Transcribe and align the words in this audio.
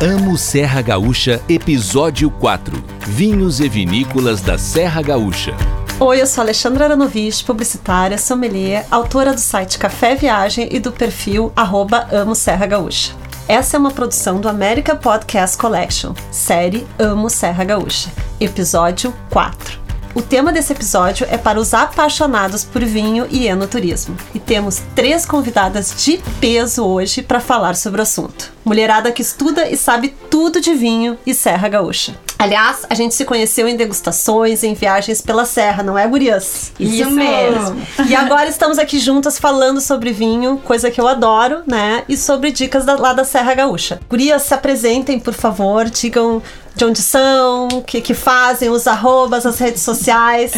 Amo 0.00 0.38
Serra 0.38 0.80
Gaúcha, 0.80 1.42
episódio 1.48 2.30
4. 2.30 2.80
Vinhos 3.00 3.58
e 3.58 3.68
vinícolas 3.68 4.40
da 4.40 4.56
Serra 4.56 5.02
Gaúcha. 5.02 5.52
Oi, 5.98 6.22
eu 6.22 6.26
sou 6.26 6.42
Alexandra 6.42 6.84
Aranovich, 6.84 7.42
publicitária, 7.42 8.16
sommelier, 8.16 8.86
autora 8.92 9.34
do 9.34 9.40
site 9.40 9.76
Café 9.76 10.14
Viagem 10.14 10.68
e 10.70 10.78
do 10.78 10.92
perfil 10.92 11.52
arroba 11.56 12.06
Amo 12.12 12.36
Serra 12.36 12.64
Gaúcha. 12.66 13.12
Essa 13.48 13.76
é 13.76 13.80
uma 13.80 13.90
produção 13.90 14.40
do 14.40 14.48
America 14.48 14.94
Podcast 14.94 15.58
Collection, 15.58 16.14
série 16.30 16.86
Amo 16.96 17.28
Serra 17.28 17.64
Gaúcha, 17.64 18.08
episódio 18.38 19.12
4. 19.30 19.87
O 20.14 20.22
tema 20.22 20.52
desse 20.52 20.72
episódio 20.72 21.26
é 21.30 21.36
para 21.36 21.60
os 21.60 21.74
apaixonados 21.74 22.64
por 22.64 22.84
vinho 22.84 23.26
e 23.30 23.46
enoturismo. 23.46 24.16
E 24.34 24.38
temos 24.38 24.82
três 24.94 25.26
convidadas 25.26 25.94
de 26.02 26.18
peso 26.40 26.84
hoje 26.84 27.22
para 27.22 27.40
falar 27.40 27.76
sobre 27.76 28.00
o 28.00 28.02
assunto. 28.02 28.52
Mulherada 28.64 29.12
que 29.12 29.22
estuda 29.22 29.68
e 29.68 29.76
sabe 29.76 30.14
tudo 30.30 30.60
de 30.60 30.74
vinho 30.74 31.18
e 31.26 31.34
Serra 31.34 31.68
Gaúcha. 31.68 32.14
Aliás, 32.38 32.86
a 32.88 32.94
gente 32.94 33.16
se 33.16 33.24
conheceu 33.24 33.66
em 33.66 33.76
degustações, 33.76 34.62
em 34.62 34.72
viagens 34.72 35.20
pela 35.20 35.44
serra, 35.44 35.82
não 35.82 35.98
é, 35.98 36.06
gurias? 36.06 36.72
Isso, 36.78 37.02
Isso 37.02 37.10
mesmo. 37.10 37.82
E 38.08 38.14
agora 38.16 38.48
estamos 38.48 38.78
aqui 38.78 39.00
juntas 39.00 39.40
falando 39.40 39.80
sobre 39.80 40.12
vinho, 40.12 40.58
coisa 40.58 40.88
que 40.88 41.00
eu 41.00 41.08
adoro, 41.08 41.62
né? 41.66 42.04
E 42.08 42.16
sobre 42.16 42.52
dicas 42.52 42.84
da, 42.84 42.94
lá 42.94 43.12
da 43.12 43.24
Serra 43.24 43.54
Gaúcha. 43.54 44.00
Gurias, 44.08 44.42
se 44.42 44.54
apresentem, 44.54 45.18
por 45.18 45.34
favor, 45.34 45.90
digam 45.90 46.40
de 46.78 46.84
onde 46.84 47.02
são, 47.02 47.66
o 47.72 47.82
que, 47.82 48.00
que 48.00 48.14
fazem, 48.14 48.70
os 48.70 48.86
arrobas, 48.86 49.44
as 49.44 49.58
redes 49.58 49.82
sociais. 49.82 50.52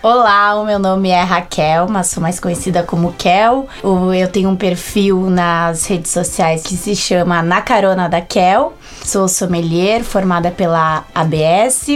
Olá, 0.00 0.54
o 0.54 0.64
meu 0.64 0.78
nome 0.78 1.08
é 1.08 1.20
Raquel, 1.20 1.88
mas 1.88 2.06
sou 2.06 2.22
mais 2.22 2.38
conhecida 2.38 2.84
como 2.84 3.12
Kel. 3.14 3.66
Eu 4.16 4.28
tenho 4.28 4.48
um 4.48 4.54
perfil 4.54 5.28
nas 5.28 5.84
redes 5.86 6.12
sociais 6.12 6.62
que 6.62 6.76
se 6.76 6.94
chama 6.94 7.42
Na 7.42 7.60
Carona 7.60 8.08
da 8.08 8.20
Kel. 8.20 8.74
Sou 9.04 9.26
sommelier, 9.26 10.04
formada 10.04 10.52
pela 10.52 11.04
ABS. 11.12 11.88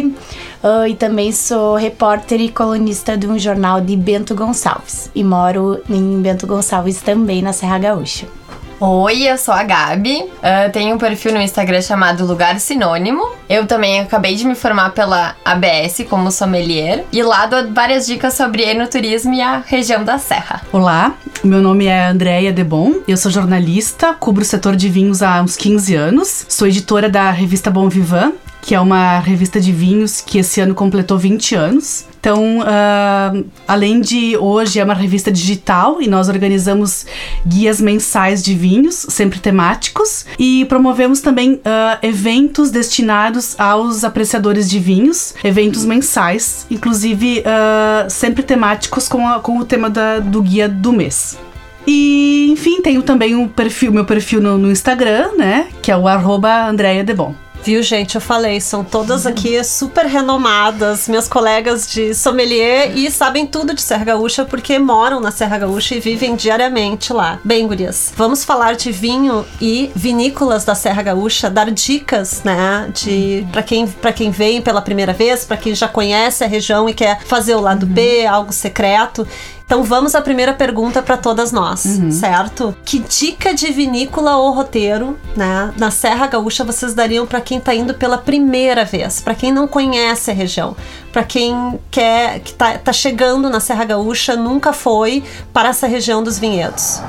Ah, 0.65 0.89
e 0.89 0.97
também 0.97 1.31
sou 1.31 1.77
repórter 1.77 2.41
e 2.41 2.49
colunista 2.49 3.17
de 3.17 3.29
um 3.29 3.39
jornal 3.39 3.81
de 3.81 3.97
Bento 3.97 4.35
Gonçalves. 4.35 5.13
E 5.15 5.23
moro 5.23 5.81
em 5.89 6.21
Bento 6.21 6.45
Gonçalves 6.45 7.01
também, 7.01 7.41
na 7.41 7.53
Serra 7.53 7.79
Gaúcha. 7.79 8.40
Oi, 8.83 9.29
eu 9.29 9.37
sou 9.37 9.53
a 9.53 9.63
Gabi. 9.63 10.23
Uh, 10.23 10.73
tenho 10.73 10.95
um 10.95 10.99
perfil 10.99 11.35
no 11.35 11.41
Instagram 11.43 11.83
chamado 11.83 12.25
Lugar 12.25 12.59
Sinônimo. 12.59 13.23
Eu 13.47 13.67
também 13.67 14.01
acabei 14.01 14.35
de 14.35 14.47
me 14.47 14.55
formar 14.55 14.93
pela 14.93 15.37
ABS 15.45 16.07
como 16.09 16.31
sommelier. 16.33 17.05
E 17.13 17.23
lá 17.23 17.45
dou 17.45 17.71
várias 17.75 18.07
dicas 18.07 18.33
sobre 18.33 18.63
enoturismo 18.63 19.35
e 19.35 19.43
a 19.43 19.59
região 19.59 20.03
da 20.03 20.17
Serra. 20.17 20.63
Olá, 20.73 21.15
meu 21.45 21.61
nome 21.61 21.85
é 21.85 22.07
Andréia 22.07 22.55
Debon. 22.55 23.03
Eu 23.07 23.19
sou 23.19 23.31
jornalista, 23.31 24.15
cubro 24.15 24.41
o 24.41 24.47
setor 24.47 24.75
de 24.75 24.89
vinhos 24.89 25.23
há 25.23 25.43
uns 25.43 25.57
15 25.57 25.95
anos. 25.95 26.47
Sou 26.49 26.67
editora 26.67 27.11
da 27.11 27.31
revista 27.31 27.71
Bom 27.71 27.87
Vivan 27.87 28.33
que 28.63 28.75
é 28.75 28.81
uma 28.81 29.19
revista 29.19 29.61
de 29.61 29.73
vinhos 29.73 30.21
que 30.21 30.39
esse 30.39 30.61
ano 30.61 30.75
completou 30.75 31.19
20 31.19 31.55
anos. 31.55 32.05
Então, 32.21 32.59
uh, 32.59 33.45
além 33.67 34.01
de 34.01 34.37
hoje 34.37 34.79
é 34.79 34.85
uma 34.85 34.93
revista 34.93 35.33
digital 35.33 36.03
e 36.03 36.07
nós 36.07 36.29
organizamos 36.29 37.07
guias 37.47 37.81
mensais 37.81 38.45
de 38.45 38.55
vinhos, 38.55 39.07
sempre 39.09 39.39
temáticos, 39.39 40.27
e 40.39 40.67
promovemos 40.67 41.23
também 41.23 41.55
uh, 41.55 41.61
eventos 42.03 42.71
destinados 42.71 43.59
aos 43.59 44.05
apreciadores 44.05 44.69
de 44.69 44.79
vinhos, 44.79 45.35
eventos 45.43 45.87
mensais, 45.87 46.67
inclusive 46.71 47.41
uh, 47.41 48.11
sempre 48.11 48.43
temáticos 48.43 49.09
com, 49.09 49.27
a, 49.27 49.41
com 49.41 49.59
o 49.59 49.65
tema 49.65 49.89
da, 49.89 50.19
do 50.19 50.43
guia 50.43 50.69
do 50.69 50.93
mês. 50.93 51.39
E, 51.87 52.49
enfim, 52.51 52.83
tenho 52.83 53.03
também 53.03 53.35
um 53.35 53.49
perfil, 53.49 53.93
meu 53.93 54.05
perfil 54.05 54.43
no, 54.43 54.59
no 54.59 54.71
Instagram, 54.71 55.31
né? 55.39 55.69
Que 55.81 55.91
é 55.91 55.97
o 55.97 56.07
arroba 56.07 56.71
Debon. 57.05 57.35
Viu, 57.63 57.83
gente? 57.83 58.15
Eu 58.15 58.21
falei, 58.23 58.59
são 58.59 58.83
todas 58.83 59.27
aqui 59.27 59.63
super 59.63 60.07
renomadas, 60.07 61.07
minhas 61.09 61.29
colegas 61.29 61.91
de 61.91 62.15
sommelier 62.15 62.97
e 62.97 63.11
sabem 63.11 63.47
tudo 63.47 63.75
de 63.75 63.83
Serra 63.83 64.05
Gaúcha 64.05 64.47
porque 64.47 64.79
moram 64.79 65.21
na 65.21 65.31
Serra 65.31 65.59
Gaúcha 65.59 65.95
e 65.95 66.01
vivem 66.01 66.35
diariamente 66.35 67.13
lá. 67.13 67.39
Bem, 67.45 67.67
gurias, 67.67 68.13
vamos 68.17 68.45
falar 68.45 68.77
de 68.77 68.91
vinho 68.91 69.45
e 69.61 69.93
vinícolas 69.95 70.65
da 70.65 70.75
Serra 70.75 71.03
Gaúcha, 71.03 71.51
dar 71.51 71.71
dicas, 71.71 72.43
né, 72.43 72.91
de 72.95 73.47
para 73.53 73.63
quem 73.63 73.87
para 73.87 74.13
quem 74.13 74.31
vem 74.31 74.63
pela 74.63 74.81
primeira 74.81 75.13
vez, 75.13 75.45
para 75.45 75.59
quem 75.59 75.75
já 75.75 75.87
conhece 75.87 76.43
a 76.43 76.47
região 76.47 76.89
e 76.89 76.95
quer 76.95 77.21
fazer 77.25 77.55
o 77.55 77.61
lado 77.61 77.85
uhum. 77.85 77.93
B, 77.93 78.25
algo 78.27 78.53
secreto. 78.53 79.27
Então 79.71 79.85
vamos 79.85 80.17
à 80.17 80.21
primeira 80.21 80.53
pergunta 80.53 81.01
para 81.01 81.17
todas 81.17 81.53
nós, 81.53 81.85
uhum. 81.85 82.11
certo? 82.11 82.75
Que 82.85 82.99
dica 82.99 83.55
de 83.55 83.71
vinícola 83.71 84.37
ou 84.37 84.51
roteiro, 84.51 85.17
né, 85.37 85.73
na 85.77 85.93
Serra 85.93 86.27
Gaúcha 86.27 86.65
vocês 86.65 86.93
dariam 86.93 87.25
para 87.25 87.41
quem 87.41 87.59
está 87.59 87.73
indo 87.73 87.95
pela 87.95 88.19
primeira 88.19 88.85
vez, 88.85 89.21
para 89.21 89.33
quem 89.33 89.53
não 89.53 89.69
conhece 89.69 90.29
a 90.29 90.35
região, 90.35 90.77
para 91.13 91.23
quem 91.23 91.79
quer 91.89 92.41
que 92.41 92.53
tá, 92.53 92.79
tá 92.79 92.93
chegando 92.93 93.49
na 93.49 93.61
Serra 93.61 93.85
Gaúcha, 93.85 94.35
nunca 94.35 94.73
foi 94.73 95.23
para 95.53 95.69
essa 95.69 95.87
região 95.87 96.21
dos 96.21 96.37
vinhedos? 96.37 97.01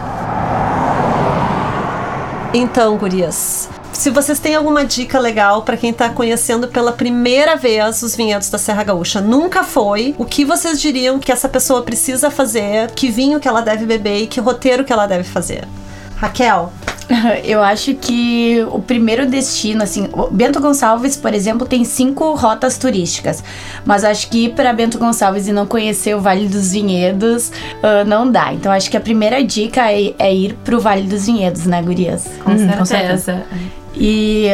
Então, 2.54 2.96
gurias, 2.96 3.70
se 3.94 4.10
vocês 4.10 4.40
têm 4.40 4.56
alguma 4.56 4.86
dica 4.86 5.20
legal 5.20 5.62
para 5.64 5.78
quem 5.78 5.94
tá 5.94 6.10
conhecendo 6.10 6.68
pela 6.68 6.92
primeira 6.92 7.56
vez 7.56 8.02
os 8.02 8.16
vinhedos 8.16 8.50
da 8.50 8.58
Serra 8.58 8.84
Gaúcha, 8.84 9.22
nunca 9.22 9.64
foi, 9.64 10.16
o 10.18 10.26
que 10.26 10.46
vocês 10.46 10.82
diriam 10.82 11.20
que 11.20 11.32
essa 11.32 11.50
pessoa 11.50 11.84
precisa 11.84 12.32
fazer, 12.32 12.92
que 12.92 13.10
vinho 13.10 13.40
que 13.40 13.48
ela 13.48 13.62
deve 13.62 13.86
beber 13.86 14.24
e 14.24 14.28
que 14.28 14.40
roteiro 14.40 14.84
que 14.84 14.94
ela 14.94 15.06
deve 15.06 15.24
fazer? 15.24 15.68
Raquel? 16.16 16.72
Eu 17.44 17.62
acho 17.62 17.94
que 17.96 18.66
o 18.72 18.80
primeiro 18.80 19.26
destino, 19.28 19.84
assim, 19.84 20.08
Bento 20.32 20.62
Gonçalves, 20.62 21.18
por 21.18 21.34
exemplo, 21.34 21.68
tem 21.68 21.84
cinco 21.84 22.34
rotas 22.36 22.78
turísticas, 22.78 23.44
mas 23.86 24.04
acho 24.04 24.30
que 24.30 24.46
ir 24.46 24.54
para 24.54 24.72
Bento 24.72 24.98
Gonçalves 24.98 25.48
e 25.48 25.52
não 25.52 25.66
conhecer 25.66 26.16
o 26.16 26.22
Vale 26.22 26.48
dos 26.48 26.72
Vinhedos 26.72 27.50
uh, 27.50 28.06
não 28.08 28.32
dá. 28.32 28.54
Então 28.54 28.72
acho 28.72 28.90
que 28.90 28.96
a 28.96 29.02
primeira 29.02 29.44
dica 29.44 29.92
é, 29.92 30.14
é 30.18 30.34
ir 30.34 30.54
pro 30.64 30.80
Vale 30.80 31.04
dos 31.04 31.26
Vinhedos, 31.26 31.66
né, 31.66 31.82
Gurias? 31.82 32.26
Com, 32.44 32.52
hum, 32.52 32.58
certeza. 32.58 32.78
com 32.78 32.86
certeza 32.86 33.46
e, 33.96 34.48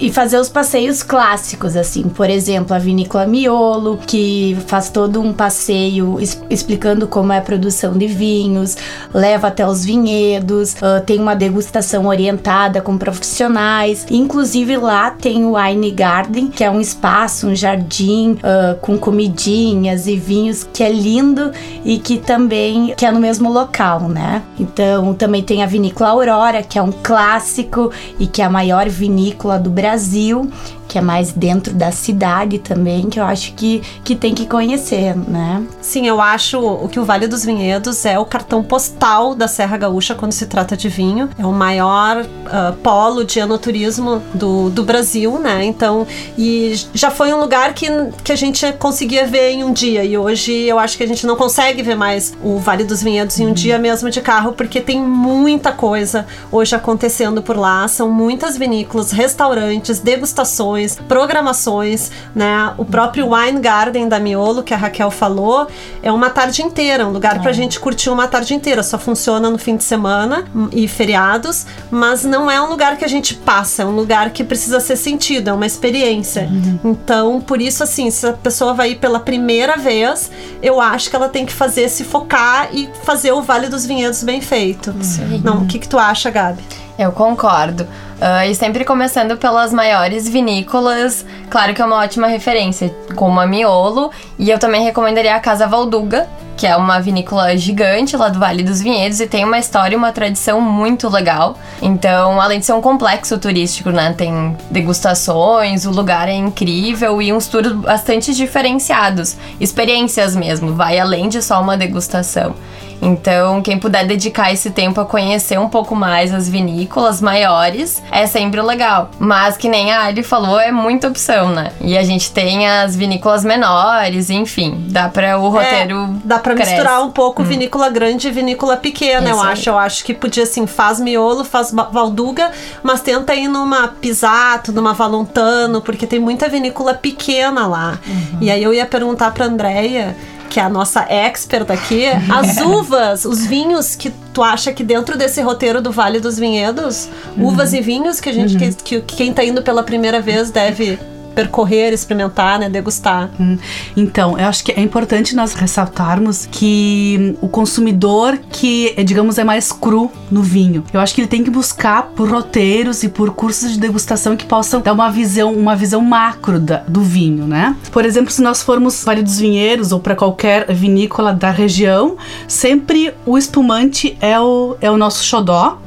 e 0.00 0.10
fazer 0.12 0.38
os 0.38 0.48
passeios 0.48 1.02
clássicos, 1.02 1.76
assim. 1.76 2.04
Por 2.04 2.30
exemplo, 2.30 2.74
a 2.74 2.78
vinícola 2.78 3.26
Miolo, 3.26 3.98
que 4.06 4.56
faz 4.66 4.88
todo 4.90 5.20
um 5.20 5.32
passeio 5.32 6.18
explicando 6.48 7.06
como 7.06 7.32
é 7.32 7.38
a 7.38 7.42
produção 7.42 7.96
de 7.96 8.06
vinhos, 8.06 8.76
leva 9.12 9.48
até 9.48 9.66
os 9.66 9.84
vinhedos, 9.84 10.74
uh, 10.74 11.04
tem 11.04 11.20
uma 11.20 11.34
degustação 11.34 12.06
orientada 12.06 12.80
com 12.80 12.96
profissionais. 12.96 14.06
Inclusive 14.10 14.76
lá 14.76 15.10
tem 15.10 15.44
o 15.44 15.56
Wine 15.56 15.90
Garden, 15.90 16.48
que 16.48 16.64
é 16.64 16.70
um 16.70 16.80
espaço, 16.80 17.48
um 17.48 17.54
jardim 17.54 18.32
uh, 18.32 18.78
com 18.80 18.96
comidinhas 18.98 20.06
e 20.06 20.16
vinhos 20.16 20.66
que 20.72 20.82
é 20.82 20.90
lindo 20.90 21.50
e 21.84 21.98
que 21.98 22.18
também 22.18 22.94
que 22.96 23.04
é 23.04 23.12
no 23.12 23.20
mesmo 23.20 23.52
local, 23.52 24.08
né? 24.08 24.42
Então 24.58 25.12
também 25.14 25.42
tem 25.42 25.62
a 25.62 25.66
vinícola 25.66 26.10
Aurora, 26.10 26.62
que 26.62 26.78
é 26.78 26.82
um 26.82 26.92
clássico 26.92 27.90
e 28.18 28.26
que 28.26 28.42
é 28.42 28.45
a 28.46 28.50
maior 28.50 28.88
vinícola 28.88 29.58
do 29.58 29.68
Brasil 29.70 30.50
que 30.88 30.98
é 30.98 31.00
mais 31.00 31.32
dentro 31.32 31.74
da 31.74 31.90
cidade 31.90 32.58
também, 32.58 33.08
que 33.08 33.18
eu 33.18 33.24
acho 33.24 33.52
que, 33.54 33.82
que 34.04 34.14
tem 34.14 34.34
que 34.34 34.46
conhecer, 34.46 35.16
né? 35.16 35.62
Sim, 35.80 36.06
eu 36.06 36.20
acho 36.20 36.58
o 36.58 36.88
que 36.88 37.00
o 37.00 37.04
Vale 37.04 37.26
dos 37.26 37.44
Vinhedos 37.44 38.04
é 38.04 38.18
o 38.18 38.24
cartão 38.24 38.62
postal 38.62 39.34
da 39.34 39.48
Serra 39.48 39.76
Gaúcha 39.76 40.14
quando 40.14 40.32
se 40.32 40.46
trata 40.46 40.76
de 40.76 40.88
vinho. 40.88 41.28
É 41.38 41.44
o 41.44 41.52
maior 41.52 42.22
uh, 42.22 42.76
polo 42.82 43.24
de 43.24 43.38
enoturismo 43.38 44.22
do, 44.34 44.70
do 44.70 44.84
Brasil, 44.84 45.38
né? 45.38 45.64
Então, 45.64 46.06
e 46.38 46.74
já 46.94 47.10
foi 47.10 47.32
um 47.32 47.40
lugar 47.40 47.74
que, 47.74 47.86
que 48.22 48.32
a 48.32 48.36
gente 48.36 48.72
conseguia 48.74 49.26
ver 49.26 49.50
em 49.50 49.64
um 49.64 49.72
dia. 49.72 50.04
E 50.04 50.16
hoje 50.16 50.52
eu 50.52 50.78
acho 50.78 50.96
que 50.96 51.02
a 51.02 51.08
gente 51.08 51.26
não 51.26 51.36
consegue 51.36 51.82
ver 51.82 51.96
mais 51.96 52.32
o 52.42 52.58
Vale 52.58 52.84
dos 52.84 53.02
Vinhedos 53.02 53.38
em 53.38 53.44
um 53.44 53.48
uhum. 53.48 53.54
dia 53.54 53.78
mesmo 53.78 54.10
de 54.10 54.20
carro, 54.20 54.52
porque 54.52 54.80
tem 54.80 55.00
muita 55.00 55.72
coisa 55.72 56.26
hoje 56.50 56.74
acontecendo 56.74 57.42
por 57.42 57.56
lá. 57.56 57.86
São 57.88 58.10
muitas 58.10 58.56
vinícolas, 58.56 59.10
restaurantes, 59.10 59.98
degustações 59.98 60.75
programações, 61.08 62.10
né? 62.34 62.72
O 62.76 62.84
próprio 62.84 63.34
Wine 63.34 63.60
Garden 63.60 64.08
da 64.08 64.18
Miolo, 64.18 64.62
que 64.62 64.74
a 64.74 64.76
Raquel 64.76 65.10
falou, 65.10 65.66
é 66.02 66.10
uma 66.12 66.30
tarde 66.30 66.62
inteira, 66.62 67.06
um 67.06 67.10
lugar 67.10 67.36
é. 67.36 67.38
pra 67.40 67.52
gente 67.52 67.80
curtir 67.80 68.10
uma 68.10 68.28
tarde 68.28 68.54
inteira. 68.54 68.82
Só 68.82 68.98
funciona 68.98 69.50
no 69.50 69.58
fim 69.58 69.76
de 69.76 69.84
semana 69.84 70.44
e 70.72 70.86
feriados, 70.86 71.66
mas 71.90 72.24
não 72.24 72.50
é 72.50 72.60
um 72.60 72.68
lugar 72.68 72.96
que 72.96 73.04
a 73.04 73.08
gente 73.08 73.34
passa, 73.34 73.82
é 73.82 73.86
um 73.86 73.94
lugar 73.94 74.30
que 74.30 74.44
precisa 74.44 74.80
ser 74.80 74.96
sentido, 74.96 75.50
é 75.50 75.52
uma 75.52 75.66
experiência. 75.66 76.48
Uhum. 76.50 76.78
Então, 76.84 77.40
por 77.40 77.60
isso, 77.60 77.82
assim, 77.82 78.10
se 78.10 78.26
a 78.26 78.32
pessoa 78.32 78.74
vai 78.74 78.90
ir 78.90 78.96
pela 78.96 79.20
primeira 79.20 79.76
vez, 79.76 80.30
eu 80.62 80.80
acho 80.80 81.10
que 81.10 81.16
ela 81.16 81.28
tem 81.28 81.46
que 81.46 81.52
fazer, 81.52 81.88
se 81.88 82.04
focar 82.04 82.68
e 82.72 82.88
fazer 83.04 83.32
o 83.32 83.42
Vale 83.42 83.68
dos 83.68 83.86
Vinhedos 83.86 84.22
bem 84.22 84.40
feito. 84.40 84.90
Uhum. 84.90 85.40
Não, 85.42 85.62
o 85.62 85.66
que, 85.66 85.78
que 85.78 85.88
tu 85.88 85.98
acha, 85.98 86.30
Gabi? 86.30 86.62
Eu 86.98 87.12
concordo. 87.12 87.86
Uh, 88.16 88.50
e 88.50 88.54
sempre 88.54 88.82
começando 88.82 89.36
pelas 89.36 89.74
maiores 89.74 90.26
vinícolas, 90.26 91.26
claro 91.50 91.74
que 91.74 91.82
é 91.82 91.84
uma 91.84 91.96
ótima 91.96 92.26
referência, 92.26 92.94
como 93.14 93.38
a 93.38 93.46
Miolo. 93.46 94.10
E 94.38 94.50
eu 94.50 94.58
também 94.58 94.82
recomendaria 94.82 95.34
a 95.34 95.40
Casa 95.40 95.66
Valduga, 95.66 96.26
que 96.56 96.66
é 96.66 96.74
uma 96.74 96.98
vinícola 96.98 97.54
gigante 97.58 98.16
lá 98.16 98.30
do 98.30 98.38
Vale 98.38 98.62
dos 98.62 98.80
Vinhedos 98.80 99.20
e 99.20 99.26
tem 99.26 99.44
uma 99.44 99.58
história 99.58 99.94
e 99.94 99.98
uma 99.98 100.12
tradição 100.12 100.60
muito 100.62 101.08
legal. 101.10 101.58
Então, 101.82 102.40
além 102.40 102.58
de 102.58 102.64
ser 102.64 102.72
um 102.72 102.80
complexo 102.80 103.36
turístico, 103.38 103.90
né, 103.90 104.14
tem 104.16 104.56
degustações, 104.70 105.84
o 105.84 105.90
lugar 105.90 106.28
é 106.28 106.34
incrível 106.34 107.20
e 107.20 107.32
uns 107.32 107.46
tours 107.46 107.72
bastante 107.72 108.34
diferenciados, 108.34 109.36
experiências 109.60 110.34
mesmo, 110.34 110.72
vai 110.72 110.98
além 110.98 111.28
de 111.28 111.42
só 111.42 111.60
uma 111.60 111.76
degustação. 111.76 112.54
Então, 113.00 113.60
quem 113.60 113.78
puder 113.78 114.06
dedicar 114.06 114.52
esse 114.52 114.70
tempo 114.70 115.00
a 115.00 115.04
conhecer 115.04 115.58
um 115.58 115.68
pouco 115.68 115.94
mais 115.94 116.32
as 116.32 116.48
vinícolas 116.48 117.20
maiores, 117.20 118.02
é 118.10 118.26
sempre 118.26 118.60
legal. 118.62 119.10
Mas 119.18 119.56
que 119.56 119.68
nem 119.68 119.92
a 119.92 120.06
Ali 120.06 120.22
falou, 120.22 120.58
é 120.58 120.70
muita 120.70 121.08
opção, 121.08 121.50
né? 121.50 121.72
E 121.80 121.96
a 121.96 122.02
gente 122.02 122.30
tem 122.30 122.68
as 122.68 122.94
vinícolas 122.94 123.44
menores, 123.44 124.30
enfim, 124.30 124.86
dá 124.88 125.08
para 125.08 125.38
o 125.38 125.48
roteiro 125.48 125.96
é, 125.96 126.08
dá 126.24 126.38
para 126.38 126.54
misturar 126.54 127.02
um 127.02 127.10
pouco 127.10 127.42
hum. 127.42 127.44
vinícola 127.44 127.88
grande 127.88 128.28
e 128.28 128.30
vinícola 128.30 128.76
pequena, 128.76 129.30
Isso 129.30 129.38
eu 129.38 129.42
acho. 129.42 129.70
Aí. 129.70 129.76
Eu 129.76 129.78
acho 129.78 130.04
que 130.04 130.14
podia 130.14 130.44
assim, 130.44 130.66
faz 130.66 131.00
miolo, 131.00 131.44
faz 131.44 131.72
valduga, 131.72 132.50
mas 132.82 133.00
tenta 133.00 133.34
ir 133.34 133.48
numa 133.48 133.88
Pisato, 133.88 134.72
numa 134.72 134.92
Valontano, 134.92 135.80
porque 135.80 136.06
tem 136.06 136.18
muita 136.18 136.48
vinícola 136.48 136.94
pequena 136.94 137.66
lá. 137.66 137.98
Uhum. 138.06 138.38
E 138.40 138.50
aí 138.50 138.62
eu 138.62 138.72
ia 138.72 138.86
perguntar 138.86 139.32
para 139.32 139.46
Andreia 139.46 140.16
que 140.48 140.60
é 140.60 140.62
a 140.62 140.68
nossa 140.68 141.00
expert 141.08 141.70
aqui, 141.70 142.04
as 142.06 142.58
uvas, 142.64 143.24
os 143.24 143.46
vinhos 143.46 143.94
que 143.94 144.10
tu 144.32 144.42
acha 144.42 144.72
que 144.72 144.84
dentro 144.84 145.16
desse 145.16 145.40
roteiro 145.42 145.80
do 145.80 145.90
Vale 145.90 146.20
dos 146.20 146.38
Vinhedos, 146.38 147.08
uhum. 147.36 147.46
uvas 147.46 147.72
e 147.72 147.80
vinhos 147.80 148.20
que 148.20 148.28
a 148.28 148.32
gente 148.32 148.54
uhum. 148.54 148.72
que, 148.72 149.00
que 149.00 149.16
quem 149.16 149.32
tá 149.32 149.44
indo 149.44 149.62
pela 149.62 149.82
primeira 149.82 150.20
vez 150.20 150.50
deve 150.50 150.98
percorrer, 151.36 151.92
experimentar, 151.92 152.58
né, 152.58 152.70
degustar. 152.70 153.30
Hum. 153.38 153.58
Então, 153.94 154.38
eu 154.38 154.46
acho 154.46 154.64
que 154.64 154.72
é 154.72 154.80
importante 154.80 155.36
nós 155.36 155.52
ressaltarmos 155.52 156.48
que 156.50 157.36
o 157.42 157.48
consumidor 157.48 158.38
que, 158.50 158.94
digamos, 159.04 159.36
é 159.38 159.44
mais 159.44 159.70
cru 159.70 160.10
no 160.30 160.42
vinho, 160.42 160.82
eu 160.92 160.98
acho 160.98 161.14
que 161.14 161.20
ele 161.20 161.28
tem 161.28 161.44
que 161.44 161.50
buscar 161.50 162.04
por 162.16 162.30
roteiros 162.30 163.02
e 163.02 163.08
por 163.08 163.34
cursos 163.34 163.72
de 163.72 163.78
degustação 163.78 164.34
que 164.34 164.46
possam 164.46 164.80
dar 164.80 164.94
uma 164.94 165.10
visão, 165.10 165.52
uma 165.52 165.76
visão 165.76 166.00
macro 166.00 166.58
da, 166.58 166.78
do 166.88 167.02
vinho, 167.02 167.46
né? 167.46 167.76
Por 167.92 168.04
exemplo, 168.04 168.32
se 168.32 168.40
nós 168.40 168.62
formos 168.62 169.04
Vale 169.04 169.22
dos 169.22 169.38
Vinheiros 169.38 169.92
ou 169.92 170.00
para 170.00 170.16
qualquer 170.16 170.72
vinícola 170.72 171.34
da 171.34 171.50
região, 171.50 172.16
sempre 172.48 173.12
o 173.26 173.36
espumante 173.36 174.16
é 174.20 174.40
o, 174.40 174.76
é 174.80 174.90
o 174.90 174.96
nosso 174.96 175.22
xodó. 175.22 175.78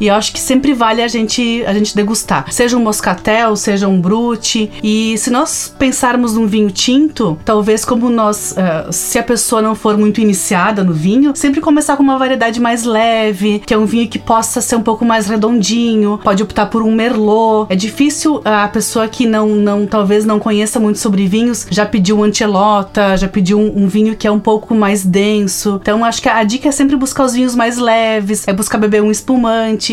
E 0.00 0.08
eu 0.08 0.14
acho 0.14 0.32
que 0.32 0.40
sempre 0.40 0.72
vale 0.72 1.02
a 1.02 1.08
gente 1.08 1.64
a 1.66 1.72
gente 1.72 1.94
degustar. 1.94 2.50
Seja 2.50 2.76
um 2.76 2.80
moscatel, 2.80 3.56
seja 3.56 3.88
um 3.88 4.00
brute. 4.00 4.70
E 4.82 5.16
se 5.18 5.30
nós 5.30 5.74
pensarmos 5.78 6.34
num 6.34 6.46
vinho 6.46 6.70
tinto, 6.70 7.38
talvez 7.44 7.84
como 7.84 8.10
nós, 8.10 8.52
uh, 8.52 8.92
se 8.92 9.18
a 9.18 9.22
pessoa 9.22 9.62
não 9.62 9.74
for 9.74 9.96
muito 9.96 10.20
iniciada 10.20 10.82
no 10.82 10.92
vinho, 10.92 11.34
sempre 11.34 11.60
começar 11.60 11.96
com 11.96 12.02
uma 12.02 12.18
variedade 12.18 12.60
mais 12.60 12.84
leve, 12.84 13.60
que 13.64 13.72
é 13.72 13.78
um 13.78 13.86
vinho 13.86 14.08
que 14.08 14.18
possa 14.18 14.60
ser 14.60 14.76
um 14.76 14.82
pouco 14.82 15.04
mais 15.04 15.26
redondinho. 15.26 16.18
Pode 16.22 16.42
optar 16.42 16.66
por 16.66 16.82
um 16.82 16.92
merlot. 16.92 17.72
É 17.72 17.76
difícil 17.76 18.40
a 18.44 18.68
pessoa 18.68 19.08
que 19.08 19.26
não, 19.26 19.48
não 19.48 19.86
talvez 19.86 20.24
não 20.24 20.38
conheça 20.38 20.78
muito 20.80 20.98
sobre 20.98 21.26
vinhos 21.26 21.66
já 21.70 21.86
pediu 21.86 22.18
um 22.18 22.24
antelota, 22.24 23.16
já 23.16 23.28
pediu 23.28 23.58
um, 23.58 23.84
um 23.84 23.88
vinho 23.88 24.16
que 24.16 24.26
é 24.26 24.30
um 24.30 24.40
pouco 24.40 24.74
mais 24.74 25.04
denso. 25.04 25.78
Então 25.80 26.04
acho 26.04 26.22
que 26.22 26.28
a 26.28 26.42
dica 26.42 26.68
é 26.68 26.72
sempre 26.72 26.96
buscar 26.96 27.24
os 27.24 27.34
vinhos 27.34 27.54
mais 27.54 27.76
leves, 27.76 28.46
é 28.46 28.52
buscar 28.52 28.78
beber 28.78 29.02
um 29.02 29.10
espumante. 29.10 29.45